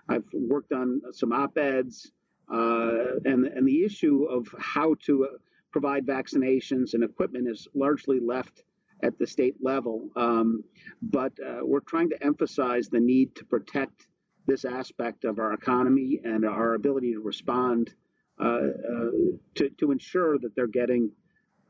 I've 0.10 0.24
worked 0.34 0.72
on 0.72 1.02
some 1.12 1.34
op-eds, 1.34 2.12
uh, 2.52 3.18
and 3.26 3.46
and 3.46 3.68
the 3.68 3.84
issue 3.84 4.24
of 4.26 4.48
how 4.58 4.96
to 5.06 5.28
provide 5.72 6.06
vaccinations 6.06 6.94
and 6.94 7.04
equipment 7.04 7.48
is 7.50 7.68
largely 7.76 8.20
left 8.22 8.64
at 9.04 9.20
the 9.20 9.28
state 9.28 9.56
level. 9.62 10.10
Um, 10.16 10.64
but 11.02 11.34
we're 11.62 11.82
trying 11.82 12.10
to 12.10 12.24
emphasize 12.24 12.88
the 12.88 13.00
need 13.00 13.36
to 13.36 13.46
protect 13.46 14.08
this 14.48 14.64
aspect 14.64 15.26
of 15.26 15.40
our 15.40 15.54
economy 15.54 16.22
and 16.24 16.46
our 16.46 16.74
ability 16.74 17.14
to 17.14 17.20
respond 17.20 17.90
uh, 17.90 17.92
uh, 17.92 18.07
to, 18.40 19.70
to 19.78 19.92
ensure 19.92 20.38
that 20.40 20.56
they're 20.56 20.68
getting 20.68 21.12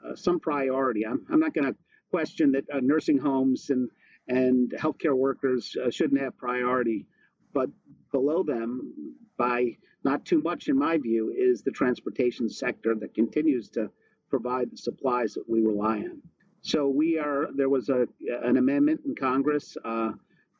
uh, 0.06 0.16
some 0.16 0.40
priority. 0.40 1.06
I'm, 1.06 1.26
I'm 1.32 1.40
not 1.40 1.54
going 1.54 1.72
to 1.72 1.76
question 2.12 2.52
that 2.54 2.66
nursing 2.84 3.18
homes 3.18 3.70
and, 3.70 3.90
and 4.28 4.72
healthcare 4.72 5.16
workers 5.16 5.76
shouldn't 5.90 6.22
have 6.22 6.38
priority, 6.38 7.06
but 7.54 7.70
below 8.12 8.44
them, 8.44 8.94
by 9.38 9.78
not 10.04 10.26
too 10.26 10.42
much 10.42 10.68
in 10.68 10.78
my 10.78 10.98
view, 10.98 11.34
is 11.38 11.62
the 11.62 11.72
transportation 11.72 12.50
sector 12.50 12.96
that 12.96 13.14
continues 13.14 13.70
to 13.70 13.90
provide 14.30 14.72
the 14.72 14.78
supplies 14.78 15.34
that 15.34 15.44
we 15.48 15.62
rely 15.62 15.98
on. 15.98 16.22
So 16.62 16.88
we 16.88 17.18
are. 17.18 17.48
There 17.56 17.70
was 17.70 17.90
a 17.90 18.08
an 18.44 18.58
amendment 18.58 19.02
in 19.06 19.16
Congress 19.16 19.78
uh, 19.86 20.12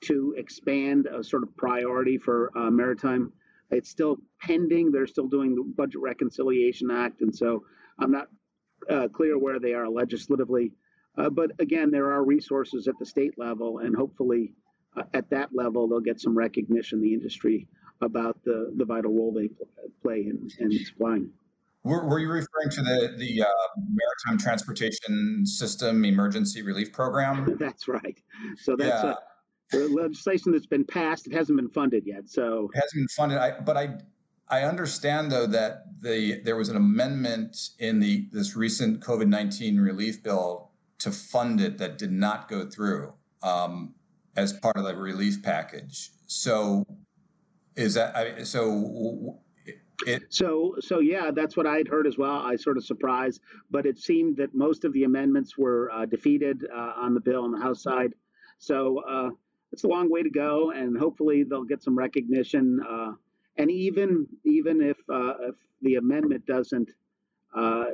to 0.02 0.36
expand 0.38 1.08
a 1.08 1.24
sort 1.24 1.44
of 1.44 1.56
priority 1.58 2.18
for 2.18 2.52
uh, 2.58 2.70
maritime 2.70 3.34
it's 3.70 3.90
still 3.90 4.18
pending. 4.42 4.92
They're 4.92 5.08
still 5.08 5.28
doing 5.28 5.56
the 5.56 5.64
Budget 5.76 6.02
Reconciliation 6.02 6.90
Act, 6.92 7.22
and 7.22 7.36
so 7.36 7.64
I'm 8.00 8.12
not 8.12 8.28
uh, 8.90 9.08
clear 9.10 9.38
where 9.38 9.60
they 9.60 9.74
are 9.74 9.90
legislatively. 9.90 10.72
Uh, 11.18 11.30
but 11.30 11.52
again, 11.60 11.90
there 11.92 12.12
are 12.12 12.24
resources 12.24 12.88
at 12.88 12.96
the 13.00 13.06
state 13.06 13.34
level, 13.38 13.80
and 13.80 13.96
hopefully 13.96 14.54
uh, 14.96 15.04
at 15.14 15.30
that 15.32 15.50
level 15.54 15.88
they'll 15.88 16.00
get 16.00 16.22
some 16.22 16.38
recognition. 16.38 17.02
The 17.02 17.14
industry 17.14 17.68
about 18.02 18.38
the, 18.44 18.72
the 18.78 18.86
vital 18.86 19.14
role 19.14 19.34
they 19.34 19.50
play 20.04 20.28
in, 20.28 20.48
in 20.60 20.86
supplying. 20.86 21.32
Were, 21.84 22.06
were 22.06 22.20
you 22.20 22.30
referring 22.30 22.70
to 22.72 22.82
the 22.82 23.16
the 23.18 23.44
uh, 23.44 23.48
Maritime 23.78 24.38
Transportation 24.38 25.46
System 25.46 26.04
Emergency 26.04 26.62
Relief 26.62 26.92
Program? 26.92 27.56
That's 27.60 27.88
right. 27.88 28.20
So 28.58 28.76
that's 28.78 29.04
yeah. 29.04 29.14
Legislation 29.74 30.52
that's 30.52 30.66
been 30.66 30.86
passed. 30.86 31.28
It 31.28 31.34
hasn't 31.34 31.58
been 31.58 31.70
funded 31.70 32.06
yet. 32.06 32.30
So 32.30 32.70
it 32.74 32.78
hasn't 32.78 32.94
been 32.94 33.08
funded. 33.10 33.38
I, 33.38 33.60
but 33.60 33.78
I 33.78 33.98
I 34.50 34.64
understand 34.64 35.32
though 35.32 35.48
that 35.48 35.86
the 36.02 36.42
there 36.44 36.56
was 36.56 36.70
an 36.70 36.78
amendment 36.78 37.70
in 37.80 38.00
the 38.00 38.28
this 38.32 38.56
recent 38.56 39.02
COVID 39.02 39.28
nineteen 39.28 39.80
relief 39.80 40.24
bill 40.24 40.72
to 41.00 41.12
fund 41.12 41.62
it 41.62 41.78
that 41.78 41.98
did 41.98 42.12
not 42.12 42.48
go 42.48 42.66
through 42.66 43.14
um, 43.44 43.94
as 44.36 44.54
part 44.54 44.78
of 44.78 44.84
the 44.84 44.96
relief 44.96 45.44
package. 45.44 46.12
So 46.28 46.86
is 47.76 47.94
that 47.96 48.48
so? 48.48 49.40
It, 50.06 50.26
so, 50.30 50.76
so 50.80 51.00
yeah, 51.00 51.32
that's 51.34 51.58
what 51.58 51.66
I 51.66 51.78
had 51.78 51.88
heard 51.88 52.06
as 52.06 52.20
well. 52.20 52.36
I 52.36 52.56
sort 52.56 52.78
of 52.78 52.86
surprised, 52.86 53.42
but 53.72 53.88
it 53.88 53.98
seemed 53.98 54.38
that 54.38 54.54
most 54.54 54.86
of 54.86 54.94
the 54.94 55.06
amendments 55.06 55.58
were 55.58 55.92
uh, 55.92 56.06
defeated 56.06 56.68
uh, 56.72 56.94
on 56.98 57.16
the 57.16 57.20
bill 57.20 57.44
on 57.44 57.52
the 57.52 57.60
House 57.60 57.82
side. 57.82 58.14
So 58.60 59.00
uh, 59.00 59.30
it's 59.72 59.84
a 59.84 59.88
long 59.88 60.10
way 60.10 60.24
to 60.24 60.30
go, 60.30 60.72
and 60.72 60.98
hopefully 60.98 61.44
they'll 61.44 61.64
get 61.64 61.84
some 61.84 61.98
recognition. 61.98 62.80
Uh, 62.88 63.12
and 63.58 63.72
even 63.72 64.28
even 64.46 64.82
if 64.82 64.98
uh, 65.12 65.34
if 65.50 65.56
the 65.82 65.96
amendment 65.96 66.46
doesn't 66.46 66.90
uh, 67.56 67.86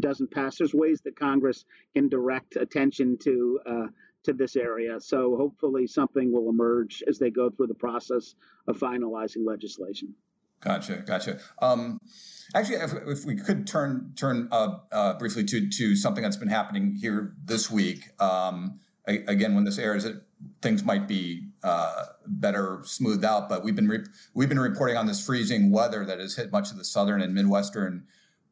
doesn't 0.00 0.30
pass, 0.30 0.58
there's 0.58 0.74
ways 0.74 1.00
that 1.02 1.18
Congress 1.18 1.64
can 1.94 2.08
direct 2.08 2.56
attention 2.56 3.16
to 3.22 3.60
to 4.24 4.32
this 4.32 4.56
area. 4.56 5.00
So 5.00 5.36
hopefully 5.36 5.86
something 5.86 6.32
will 6.32 6.48
emerge 6.48 7.02
as 7.06 7.18
they 7.18 7.30
go 7.30 7.50
through 7.50 7.68
the 7.68 7.74
process 7.74 8.34
of 8.66 8.78
finalizing 8.78 9.46
legislation. 9.46 10.14
Gotcha, 10.60 11.04
gotcha. 11.06 11.38
Um, 11.60 11.98
actually, 12.54 12.76
if, 12.76 12.94
if, 13.06 13.24
we 13.26 13.36
could 13.36 13.66
turn 13.66 14.14
turn 14.16 14.48
uh, 14.50 14.78
uh, 14.90 15.18
briefly 15.18 15.44
to 15.44 15.68
to 15.68 15.94
something 15.94 16.22
that's 16.22 16.38
been 16.38 16.48
happening 16.48 16.94
here 16.94 17.34
this 17.44 17.70
week. 17.70 18.08
Um, 18.18 18.80
again, 19.06 19.54
when 19.54 19.64
this 19.64 19.78
airs, 19.78 20.06
it, 20.06 20.16
things 20.62 20.84
might 20.84 21.06
be 21.08 21.48
uh, 21.62 22.04
better 22.26 22.80
smoothed 22.84 23.24
out. 23.24 23.48
But 23.48 23.64
we've 23.64 23.76
been 23.76 23.88
re- 23.88 24.06
we've 24.34 24.48
been 24.48 24.60
reporting 24.60 24.96
on 24.96 25.06
this 25.06 25.24
freezing 25.24 25.70
weather 25.70 26.04
that 26.04 26.18
has 26.18 26.34
hit 26.36 26.52
much 26.52 26.70
of 26.70 26.76
the 26.76 26.84
southern 26.84 27.20
and 27.22 27.34
midwestern 27.34 28.06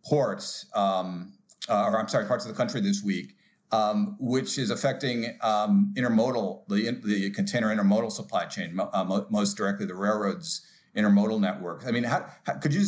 ports, 0.05 0.67
um, 0.75 1.33
uh, 1.69 1.85
or 1.85 1.99
I'm 1.99 2.09
sorry, 2.09 2.27
parts 2.27 2.45
of 2.45 2.51
the 2.51 2.57
country 2.57 2.81
this 2.81 3.03
week. 3.03 3.37
Um, 3.71 4.17
which 4.21 4.59
is 4.59 4.69
affecting 4.69 5.39
um, 5.41 5.95
intermodal, 5.97 6.69
the, 6.69 6.91
the 7.05 7.31
container 7.31 7.75
intermodal 7.75 8.13
supply 8.13 8.45
chain, 8.45 8.79
uh, 8.79 9.23
most 9.31 9.57
directly 9.57 9.87
the 9.87 9.95
railroads 9.95 10.67
intermodal 10.95 11.41
network. 11.41 11.85
I 11.87 11.91
mean, 11.91 12.05
how, 12.05 12.27
how 12.45 12.59
could 12.59 12.75
you 12.75 12.85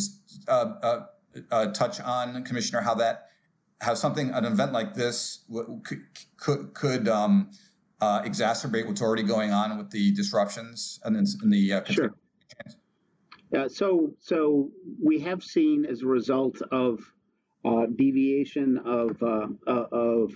uh, 0.47 0.73
uh, 0.83 1.05
uh, 1.49 1.65
touch 1.71 1.99
on, 2.01 2.43
Commissioner, 2.43 2.81
how 2.81 2.93
that, 2.93 3.29
how 3.81 3.95
something, 3.95 4.29
an 4.29 4.45
event 4.45 4.73
like 4.73 4.93
this 4.93 5.39
could 5.83 6.03
could, 6.37 6.73
could 6.75 7.07
um, 7.07 7.49
uh, 8.01 8.21
exacerbate 8.23 8.87
what's 8.87 9.01
already 9.01 9.23
going 9.23 9.51
on 9.51 9.77
with 9.77 9.89
the 9.89 10.11
disruptions 10.13 10.99
and 11.03 11.15
in, 11.15 11.25
in, 11.43 11.49
the 11.49 11.73
uh, 11.73 11.83
sure. 11.85 12.15
Yeah, 13.51 13.67
so 13.67 14.11
so 14.19 14.71
we 15.01 15.19
have 15.19 15.43
seen 15.43 15.85
as 15.85 16.01
a 16.01 16.07
result 16.07 16.61
of 16.71 16.99
uh, 17.63 17.85
deviation 17.95 18.77
of 18.79 19.21
of 19.21 20.33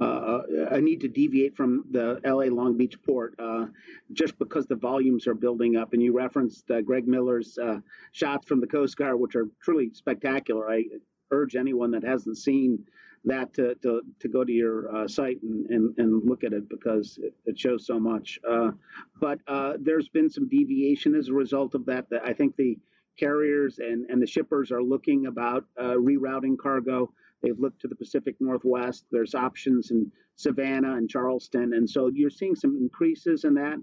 uh, 0.00 0.40
a 0.70 0.80
need 0.80 1.00
to 1.00 1.08
deviate 1.08 1.56
from 1.56 1.84
the 1.90 2.20
LA 2.24 2.46
Long 2.52 2.76
Beach 2.76 3.00
port 3.02 3.34
uh, 3.38 3.66
just 4.12 4.36
because 4.38 4.66
the 4.66 4.74
volumes 4.74 5.26
are 5.26 5.34
building 5.34 5.76
up. 5.76 5.92
And 5.92 6.02
you 6.02 6.12
referenced 6.12 6.68
uh, 6.70 6.80
Greg 6.80 7.06
Miller's 7.06 7.56
uh, 7.58 7.78
shots 8.12 8.46
from 8.46 8.60
the 8.60 8.66
Coast 8.66 8.96
Guard, 8.96 9.20
which 9.20 9.36
are 9.36 9.46
truly 9.62 9.90
spectacular. 9.94 10.68
I 10.70 10.84
urge 11.30 11.54
anyone 11.54 11.92
that 11.92 12.02
hasn't 12.02 12.38
seen 12.38 12.84
that 13.24 13.54
to, 13.54 13.74
to, 13.82 14.02
to 14.20 14.28
go 14.28 14.44
to 14.44 14.52
your 14.52 14.94
uh, 14.94 15.08
site 15.08 15.40
and, 15.42 15.66
and, 15.70 15.94
and, 15.98 16.28
look 16.28 16.44
at 16.44 16.52
it 16.52 16.68
because 16.68 17.18
it, 17.22 17.34
it 17.46 17.58
shows 17.58 17.86
so 17.86 17.98
much. 17.98 18.38
Uh, 18.48 18.70
but 19.20 19.38
there's 19.80 20.08
been 20.08 20.28
some 20.28 20.48
deviation 20.48 21.14
as 21.14 21.28
a 21.28 21.32
result 21.32 21.74
of 21.74 21.86
that. 21.86 22.06
I 22.24 22.32
think 22.32 22.56
the 22.56 22.78
carriers 23.18 23.78
and, 23.78 24.10
and 24.10 24.20
the 24.20 24.26
shippers 24.26 24.70
are 24.70 24.82
looking 24.82 25.26
about 25.26 25.64
rerouting 25.78 26.58
cargo. 26.58 27.10
They've 27.42 27.58
looked 27.58 27.80
to 27.82 27.88
the 27.88 27.94
Pacific 27.94 28.36
Northwest. 28.40 29.04
There's 29.10 29.34
options 29.34 29.90
in 29.90 30.10
Savannah 30.36 30.94
and 30.94 31.08
Charleston. 31.08 31.74
And 31.74 31.88
so 31.88 32.08
you're 32.08 32.30
seeing 32.30 32.54
some 32.54 32.76
increases 32.76 33.44
in 33.44 33.54
that. 33.54 33.78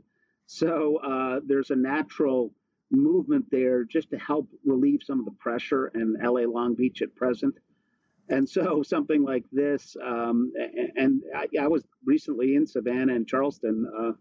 So 0.48 0.98
uh, 0.98 1.40
there's 1.46 1.70
a 1.70 1.76
natural 1.76 2.52
movement 2.92 3.46
there 3.52 3.84
just 3.86 4.10
to 4.12 4.18
help 4.18 4.50
relieve 4.66 5.02
some 5.06 5.20
of 5.20 5.26
the 5.26 5.32
pressure 5.32 5.88
in 5.96 6.18
LA 6.22 6.42
Long 6.42 6.76
Beach 6.76 7.02
at 7.02 7.16
present. 7.16 7.56
And 8.32 8.48
so 8.48 8.82
something 8.82 9.24
like 9.24 9.44
this, 9.52 9.98
um, 10.02 10.54
and 10.96 11.22
I, 11.36 11.48
I, 11.60 11.68
was 11.68 11.84
recently 12.06 12.56
in 12.56 12.66
Savannah 12.66 13.14
and 13.14 13.28
Charleston 13.28 13.86
uh, 14.00 14.12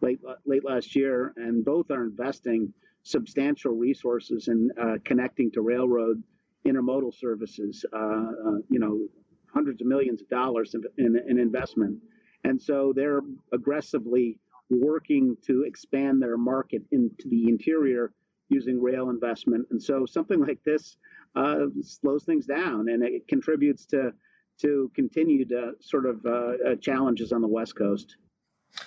late 0.00 0.20
late 0.46 0.64
last 0.64 0.96
year, 0.96 1.34
and 1.36 1.62
both 1.62 1.90
are 1.90 2.02
investing 2.02 2.72
substantial 3.02 3.72
resources 3.72 4.48
in 4.48 4.70
uh, 4.80 4.96
connecting 5.04 5.50
to 5.50 5.60
railroad 5.60 6.22
intermodal 6.66 7.14
services, 7.14 7.84
uh, 7.92 7.96
uh, 7.98 8.58
you 8.70 8.78
know, 8.78 9.06
hundreds 9.52 9.82
of 9.82 9.86
millions 9.86 10.22
of 10.22 10.28
dollars 10.30 10.74
in, 10.74 10.82
in, 10.96 11.20
in, 11.28 11.38
investment. 11.38 11.98
And 12.44 12.60
so 12.60 12.94
they're 12.96 13.20
aggressively 13.52 14.38
working 14.70 15.36
to 15.46 15.64
expand 15.64 16.22
their 16.22 16.38
market 16.38 16.82
into 16.90 17.28
the 17.28 17.48
interior 17.48 18.12
using 18.48 18.80
rail 18.80 19.10
investment. 19.10 19.66
And 19.70 19.82
so 19.82 20.06
something 20.06 20.40
like 20.40 20.62
this 20.64 20.96
uh, 21.36 21.66
slows 21.82 22.24
things 22.24 22.46
down 22.46 22.88
and 22.88 23.02
it 23.02 23.26
contributes 23.28 23.86
to 23.86 24.12
to 24.60 24.90
continued 24.94 25.52
uh, 25.52 25.70
sort 25.80 26.04
of 26.04 26.24
uh, 26.26 26.30
uh 26.30 26.74
challenges 26.80 27.30
on 27.30 27.40
the 27.40 27.48
West 27.48 27.76
Coast. 27.76 28.16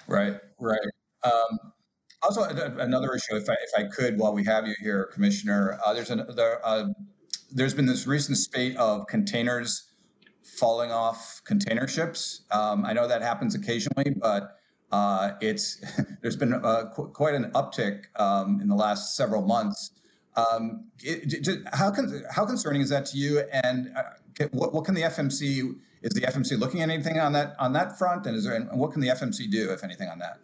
Right, 0.07 0.35
right. 0.59 0.79
Um, 1.23 1.59
also, 2.23 2.43
another 2.43 3.13
issue, 3.15 3.35
if 3.35 3.49
I, 3.49 3.53
if 3.53 3.71
I 3.77 3.83
could, 3.87 4.17
while 4.19 4.33
we 4.33 4.43
have 4.43 4.67
you 4.67 4.75
here, 4.79 5.05
Commissioner, 5.13 5.79
uh, 5.83 5.93
there's 5.93 6.11
an, 6.11 6.23
there, 6.35 6.59
there's 7.51 7.73
been 7.73 7.85
this 7.85 8.05
recent 8.05 8.37
spate 8.37 8.75
of 8.77 9.07
containers 9.07 9.91
falling 10.43 10.91
off 10.91 11.41
container 11.45 11.87
ships. 11.87 12.43
Um, 12.51 12.85
I 12.85 12.93
know 12.93 13.07
that 13.07 13.21
happens 13.21 13.55
occasionally, 13.55 14.15
but 14.21 14.57
uh, 14.91 15.31
it's 15.41 15.83
there's 16.21 16.35
been 16.35 16.53
uh, 16.53 16.91
qu- 16.93 17.09
quite 17.09 17.35
an 17.35 17.51
uptick 17.51 18.03
um, 18.19 18.59
in 18.61 18.67
the 18.67 18.75
last 18.75 19.15
several 19.15 19.41
months. 19.41 19.91
Um, 20.35 20.85
it, 21.01 21.47
it, 21.47 21.67
how 21.73 21.91
con- 21.91 22.23
how 22.29 22.45
concerning 22.45 22.81
is 22.81 22.89
that 22.89 23.05
to 23.07 23.17
you? 23.17 23.39
And 23.51 23.91
uh, 23.95 24.47
what, 24.51 24.73
what 24.73 24.85
can 24.85 24.95
the 24.95 25.01
FMC 25.01 25.75
is 26.01 26.13
the 26.13 26.21
FMC 26.21 26.57
looking 26.57 26.81
at 26.81 26.89
anything 26.89 27.19
on 27.19 27.33
that 27.33 27.55
on 27.59 27.73
that 27.73 27.97
front? 27.97 28.25
And 28.25 28.35
is 28.35 28.45
there 28.45 28.55
and 28.55 28.69
what 28.79 28.91
can 28.91 29.01
the 29.01 29.09
FMC 29.09 29.51
do, 29.51 29.71
if 29.71 29.83
anything, 29.83 30.09
on 30.09 30.19
that? 30.19 30.39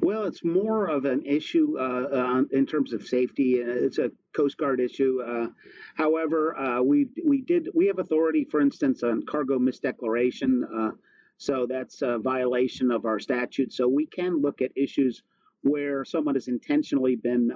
Well, 0.00 0.24
it's 0.24 0.44
more 0.44 0.86
of 0.88 1.06
an 1.06 1.24
issue 1.24 1.78
uh, 1.78 2.08
uh, 2.12 2.42
in 2.52 2.66
terms 2.66 2.92
of 2.92 3.06
safety. 3.06 3.54
It's 3.54 3.98
a 3.98 4.10
Coast 4.34 4.58
Guard 4.58 4.80
issue. 4.80 5.20
Uh, 5.26 5.46
however, 5.94 6.56
uh, 6.56 6.82
we 6.82 7.08
we 7.24 7.40
did 7.40 7.68
we 7.74 7.86
have 7.86 7.98
authority, 7.98 8.44
for 8.44 8.60
instance, 8.60 9.02
on 9.02 9.24
cargo 9.24 9.58
misdeclaration. 9.58 10.62
Uh, 10.74 10.90
so 11.38 11.66
that's 11.66 12.02
a 12.02 12.18
violation 12.18 12.90
of 12.90 13.04
our 13.06 13.18
statute. 13.18 13.72
So 13.72 13.88
we 13.88 14.06
can 14.06 14.40
look 14.40 14.60
at 14.62 14.70
issues 14.76 15.22
where 15.62 16.04
someone 16.04 16.34
has 16.34 16.48
intentionally 16.48 17.16
been 17.16 17.52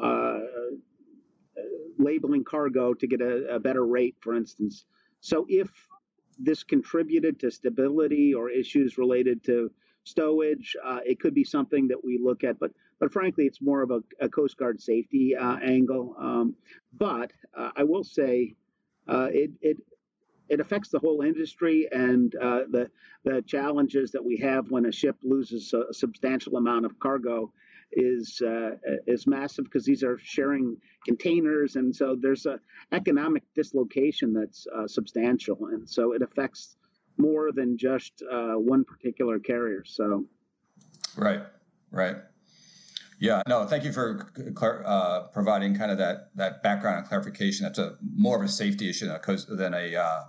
uh, 0.00 0.38
labeling 1.98 2.44
cargo 2.44 2.94
to 2.94 3.06
get 3.06 3.20
a, 3.20 3.54
a 3.54 3.60
better 3.60 3.84
rate, 3.86 4.16
for 4.20 4.34
instance. 4.34 4.84
So 5.20 5.46
if 5.48 5.70
this 6.38 6.62
contributed 6.64 7.38
to 7.40 7.50
stability 7.50 8.34
or 8.34 8.50
issues 8.50 8.98
related 8.98 9.44
to 9.44 9.70
stowage. 10.04 10.74
Uh, 10.84 10.98
it 11.04 11.20
could 11.20 11.34
be 11.34 11.44
something 11.44 11.88
that 11.88 12.04
we 12.04 12.18
look 12.22 12.44
at, 12.44 12.58
but 12.58 12.72
but 12.98 13.12
frankly, 13.12 13.46
it's 13.46 13.60
more 13.60 13.82
of 13.82 13.90
a, 13.90 14.00
a 14.20 14.28
Coast 14.28 14.56
Guard 14.56 14.80
safety 14.80 15.34
uh, 15.34 15.56
angle. 15.56 16.14
Um, 16.18 16.54
but 16.96 17.32
uh, 17.56 17.70
I 17.76 17.82
will 17.84 18.04
say 18.04 18.54
uh, 19.08 19.28
it 19.32 19.50
it 19.60 19.76
it 20.48 20.60
affects 20.60 20.90
the 20.90 20.98
whole 20.98 21.22
industry 21.22 21.88
and 21.90 22.34
uh, 22.36 22.60
the 22.70 22.90
the 23.24 23.42
challenges 23.42 24.12
that 24.12 24.24
we 24.24 24.36
have 24.38 24.70
when 24.70 24.86
a 24.86 24.92
ship 24.92 25.16
loses 25.22 25.72
a, 25.72 25.92
substantial 25.92 26.56
amount 26.56 26.84
of 26.84 26.98
cargo 26.98 27.52
is 27.92 28.40
uh, 28.44 28.70
is 29.06 29.26
massive 29.26 29.64
because 29.64 29.84
these 29.84 30.02
are 30.02 30.18
sharing 30.18 30.76
containers, 31.06 31.76
and 31.76 31.94
so 31.94 32.16
there's 32.20 32.46
a 32.46 32.58
economic 32.92 33.42
dislocation 33.54 34.32
that's 34.32 34.66
substantial, 34.86 35.58
and 35.72 35.88
so 35.88 36.12
it 36.12 36.22
affects 36.22 36.76
more 37.18 37.52
than 37.52 37.76
just 37.76 38.22
uh, 38.30 38.54
one 38.54 38.84
particular 38.84 39.38
carrier. 39.38 39.84
So, 39.84 40.24
right, 41.16 41.42
right. 41.90 42.16
Yeah, 43.18 43.42
no, 43.46 43.66
thank 43.66 43.84
you 43.84 43.92
for 43.92 44.32
uh, 44.84 45.28
providing 45.32 45.76
kind 45.76 45.92
of 45.92 45.98
that 45.98 46.30
that 46.34 46.62
background 46.62 46.98
and 46.98 47.06
clarification. 47.06 47.64
That's 47.64 47.78
a 47.78 47.96
more 48.16 48.36
of 48.36 48.42
a 48.42 48.48
safety 48.48 48.90
issue 48.90 49.06
than 49.48 49.74
a 49.74 49.96
uh, 49.96 50.22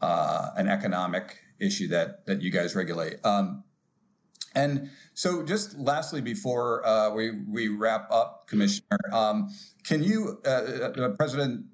uh, 0.00 0.50
an 0.56 0.68
economic 0.68 1.38
issue 1.60 1.88
that 1.88 2.26
that 2.26 2.42
you 2.42 2.50
guys 2.50 2.74
regulate. 2.74 3.24
Um, 3.24 3.64
And 4.54 4.90
so, 5.14 5.42
just 5.42 5.78
lastly, 5.78 6.20
before 6.20 6.86
uh, 6.86 7.10
we 7.10 7.32
we 7.48 7.68
wrap 7.68 8.10
up, 8.10 8.46
Commissioner, 8.46 8.98
um, 9.12 9.50
can 9.84 10.02
you, 10.02 10.40
uh, 10.46 10.48
uh, 10.48 11.08
President 11.10 11.66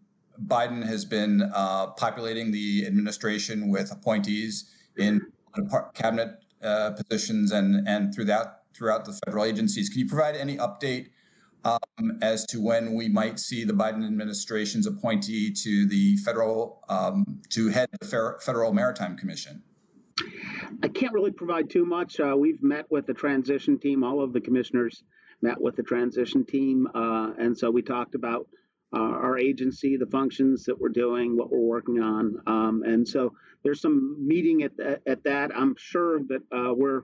Biden 0.46 0.84
has 0.84 1.04
been 1.04 1.42
uh, 1.54 1.88
populating 1.88 2.50
the 2.50 2.84
administration 2.86 3.68
with 3.68 3.92
appointees 3.92 4.70
in 4.96 5.20
cabinet 5.94 6.30
uh, 6.62 6.90
positions 6.90 7.52
and 7.52 7.86
and 7.86 8.14
through 8.14 8.24
that 8.24 8.62
throughout 8.74 9.04
the 9.04 9.18
federal 9.24 9.44
agencies. 9.44 9.88
Can 9.88 10.00
you 10.00 10.06
provide 10.06 10.36
any 10.36 10.56
update 10.56 11.08
um, 11.64 12.18
as 12.22 12.44
to 12.46 12.60
when 12.60 12.94
we 12.94 13.08
might 13.08 13.38
see 13.38 13.64
the 13.64 13.72
Biden 13.72 14.06
administration's 14.06 14.86
appointee 14.86 15.52
to 15.52 15.86
the 15.86 16.16
federal 16.18 16.82
um, 16.88 17.40
to 17.50 17.68
head 17.68 17.88
the 18.00 18.36
Federal 18.40 18.72
Maritime 18.72 19.16
Commission? 19.16 19.62
I 20.82 20.88
can't 20.88 21.12
really 21.12 21.30
provide 21.30 21.70
too 21.70 21.84
much. 21.84 22.20
Uh, 22.20 22.36
we've 22.36 22.62
met 22.62 22.90
with 22.90 23.06
the 23.06 23.14
transition 23.14 23.78
team. 23.78 24.04
All 24.04 24.22
of 24.22 24.32
the 24.32 24.40
commissioners 24.40 25.02
met 25.40 25.60
with 25.60 25.76
the 25.76 25.82
transition 25.82 26.44
team, 26.44 26.88
uh, 26.94 27.32
and 27.38 27.56
so 27.56 27.70
we 27.70 27.82
talked 27.82 28.14
about 28.14 28.48
uh, 28.94 29.00
our 29.00 29.38
agency, 29.38 29.96
the 29.96 30.06
functions 30.06 30.64
that 30.64 30.78
we're 30.78 30.88
doing, 30.88 31.36
what 31.36 31.50
we're 31.50 31.58
working 31.58 32.00
on, 32.00 32.36
um, 32.46 32.82
and 32.84 33.06
so 33.06 33.34
there's 33.62 33.80
some 33.80 34.16
meeting 34.26 34.62
at 34.62 34.72
at 35.06 35.24
that. 35.24 35.50
I'm 35.54 35.74
sure 35.78 36.20
that 36.28 36.42
uh, 36.52 36.74
we're 36.74 37.02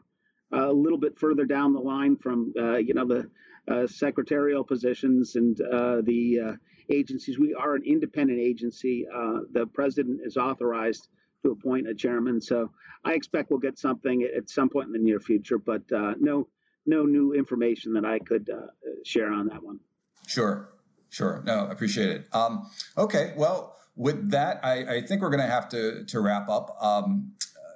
a 0.53 0.73
little 0.73 0.99
bit 0.99 1.19
further 1.19 1.45
down 1.45 1.73
the 1.73 1.81
line 1.81 2.17
from 2.17 2.53
uh, 2.59 2.77
you 2.77 2.95
know 2.95 3.07
the 3.07 3.31
uh, 3.71 3.87
secretarial 3.87 4.65
positions 4.65 5.37
and 5.37 5.57
the 5.57 6.59
agencies. 6.91 7.39
We 7.39 7.55
are 7.55 7.75
an 7.75 7.83
independent 7.87 8.41
agency. 8.41 9.07
the 9.53 9.67
president 9.73 10.21
is 10.25 10.37
authorized 10.37 11.09
to 11.45 11.53
appoint 11.53 11.89
a 11.89 11.95
chairman. 11.95 12.41
So 12.41 12.71
I 13.05 13.13
expect 13.13 13.51
we'll 13.51 13.61
get 13.61 13.79
something 13.79 14.29
at 14.37 14.51
some 14.51 14.69
point 14.69 14.87
in 14.87 14.93
the 14.93 14.99
near 14.99 15.21
future, 15.21 15.59
but 15.59 15.83
uh, 15.93 16.15
no, 16.19 16.49
no 16.87 17.05
new 17.05 17.33
information 17.35 17.93
that 17.95 18.05
I 18.05 18.19
could 18.19 18.51
uh, 18.51 18.67
share 19.05 19.33
on 19.33 19.47
that 19.49 19.63
one. 19.63 19.79
Sure, 20.27 20.71
sure. 21.11 21.43
No, 21.47 21.67
appreciate 21.69 22.11
it. 22.11 22.27
Um, 22.33 22.71
okay, 22.97 23.35
well, 23.37 23.77
with 23.97 24.31
that, 24.31 24.65
I, 24.65 24.97
I 24.97 25.01
think 25.03 25.23
we're 25.23 25.31
going 25.31 25.43
to 25.43 25.51
have 25.51 25.69
to 25.69 26.05
to 26.07 26.21
wrap 26.21 26.49
up. 26.49 26.77
Um, 26.83 27.33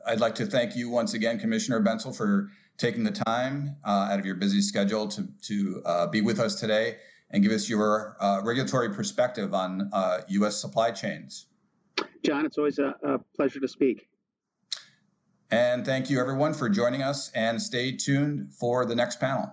I'd 0.07 0.20
like 0.20 0.35
to 0.37 0.46
thank 0.46 0.74
you 0.74 0.90
once 0.90 1.14
again, 1.14 1.38
Commissioner 1.38 1.81
Bentzel, 1.81 2.16
for 2.16 2.50
taking 2.78 3.04
the 3.04 3.11
time 3.11 3.76
uh, 3.85 4.09
out 4.11 4.18
of 4.18 4.26
your 4.26 4.35
busy 4.35 4.62
schedule 4.62 5.07
to 5.09 5.28
to 5.42 5.83
uh, 5.85 6.07
be 6.09 6.20
with 6.22 6.40
us 6.40 6.59
today 6.59 6.96
and 7.31 7.42
give 7.42 7.52
us 7.52 7.68
your 7.68 8.16
uh, 8.20 8.40
regulatory 8.42 8.92
perspective 8.92 9.52
on 9.54 9.90
U.S. 10.28 10.54
Uh, 10.54 10.57
supply 10.57 10.90
chains. 10.90 11.46
John, 12.24 12.46
it's 12.46 12.59
always 12.59 12.78
a, 12.78 12.94
a 13.02 13.18
pleasure 13.37 13.61
to 13.61 13.68
speak. 13.68 14.09
And 15.50 15.85
thank 15.87 16.11
you, 16.11 16.20
everyone, 16.20 16.52
for 16.52 16.68
joining 16.68 17.02
us. 17.02 17.31
And 17.35 17.61
stay 17.61 17.92
tuned 17.92 18.52
for 18.52 18.85
the 18.85 18.94
next 18.94 19.18
panel. 19.18 19.50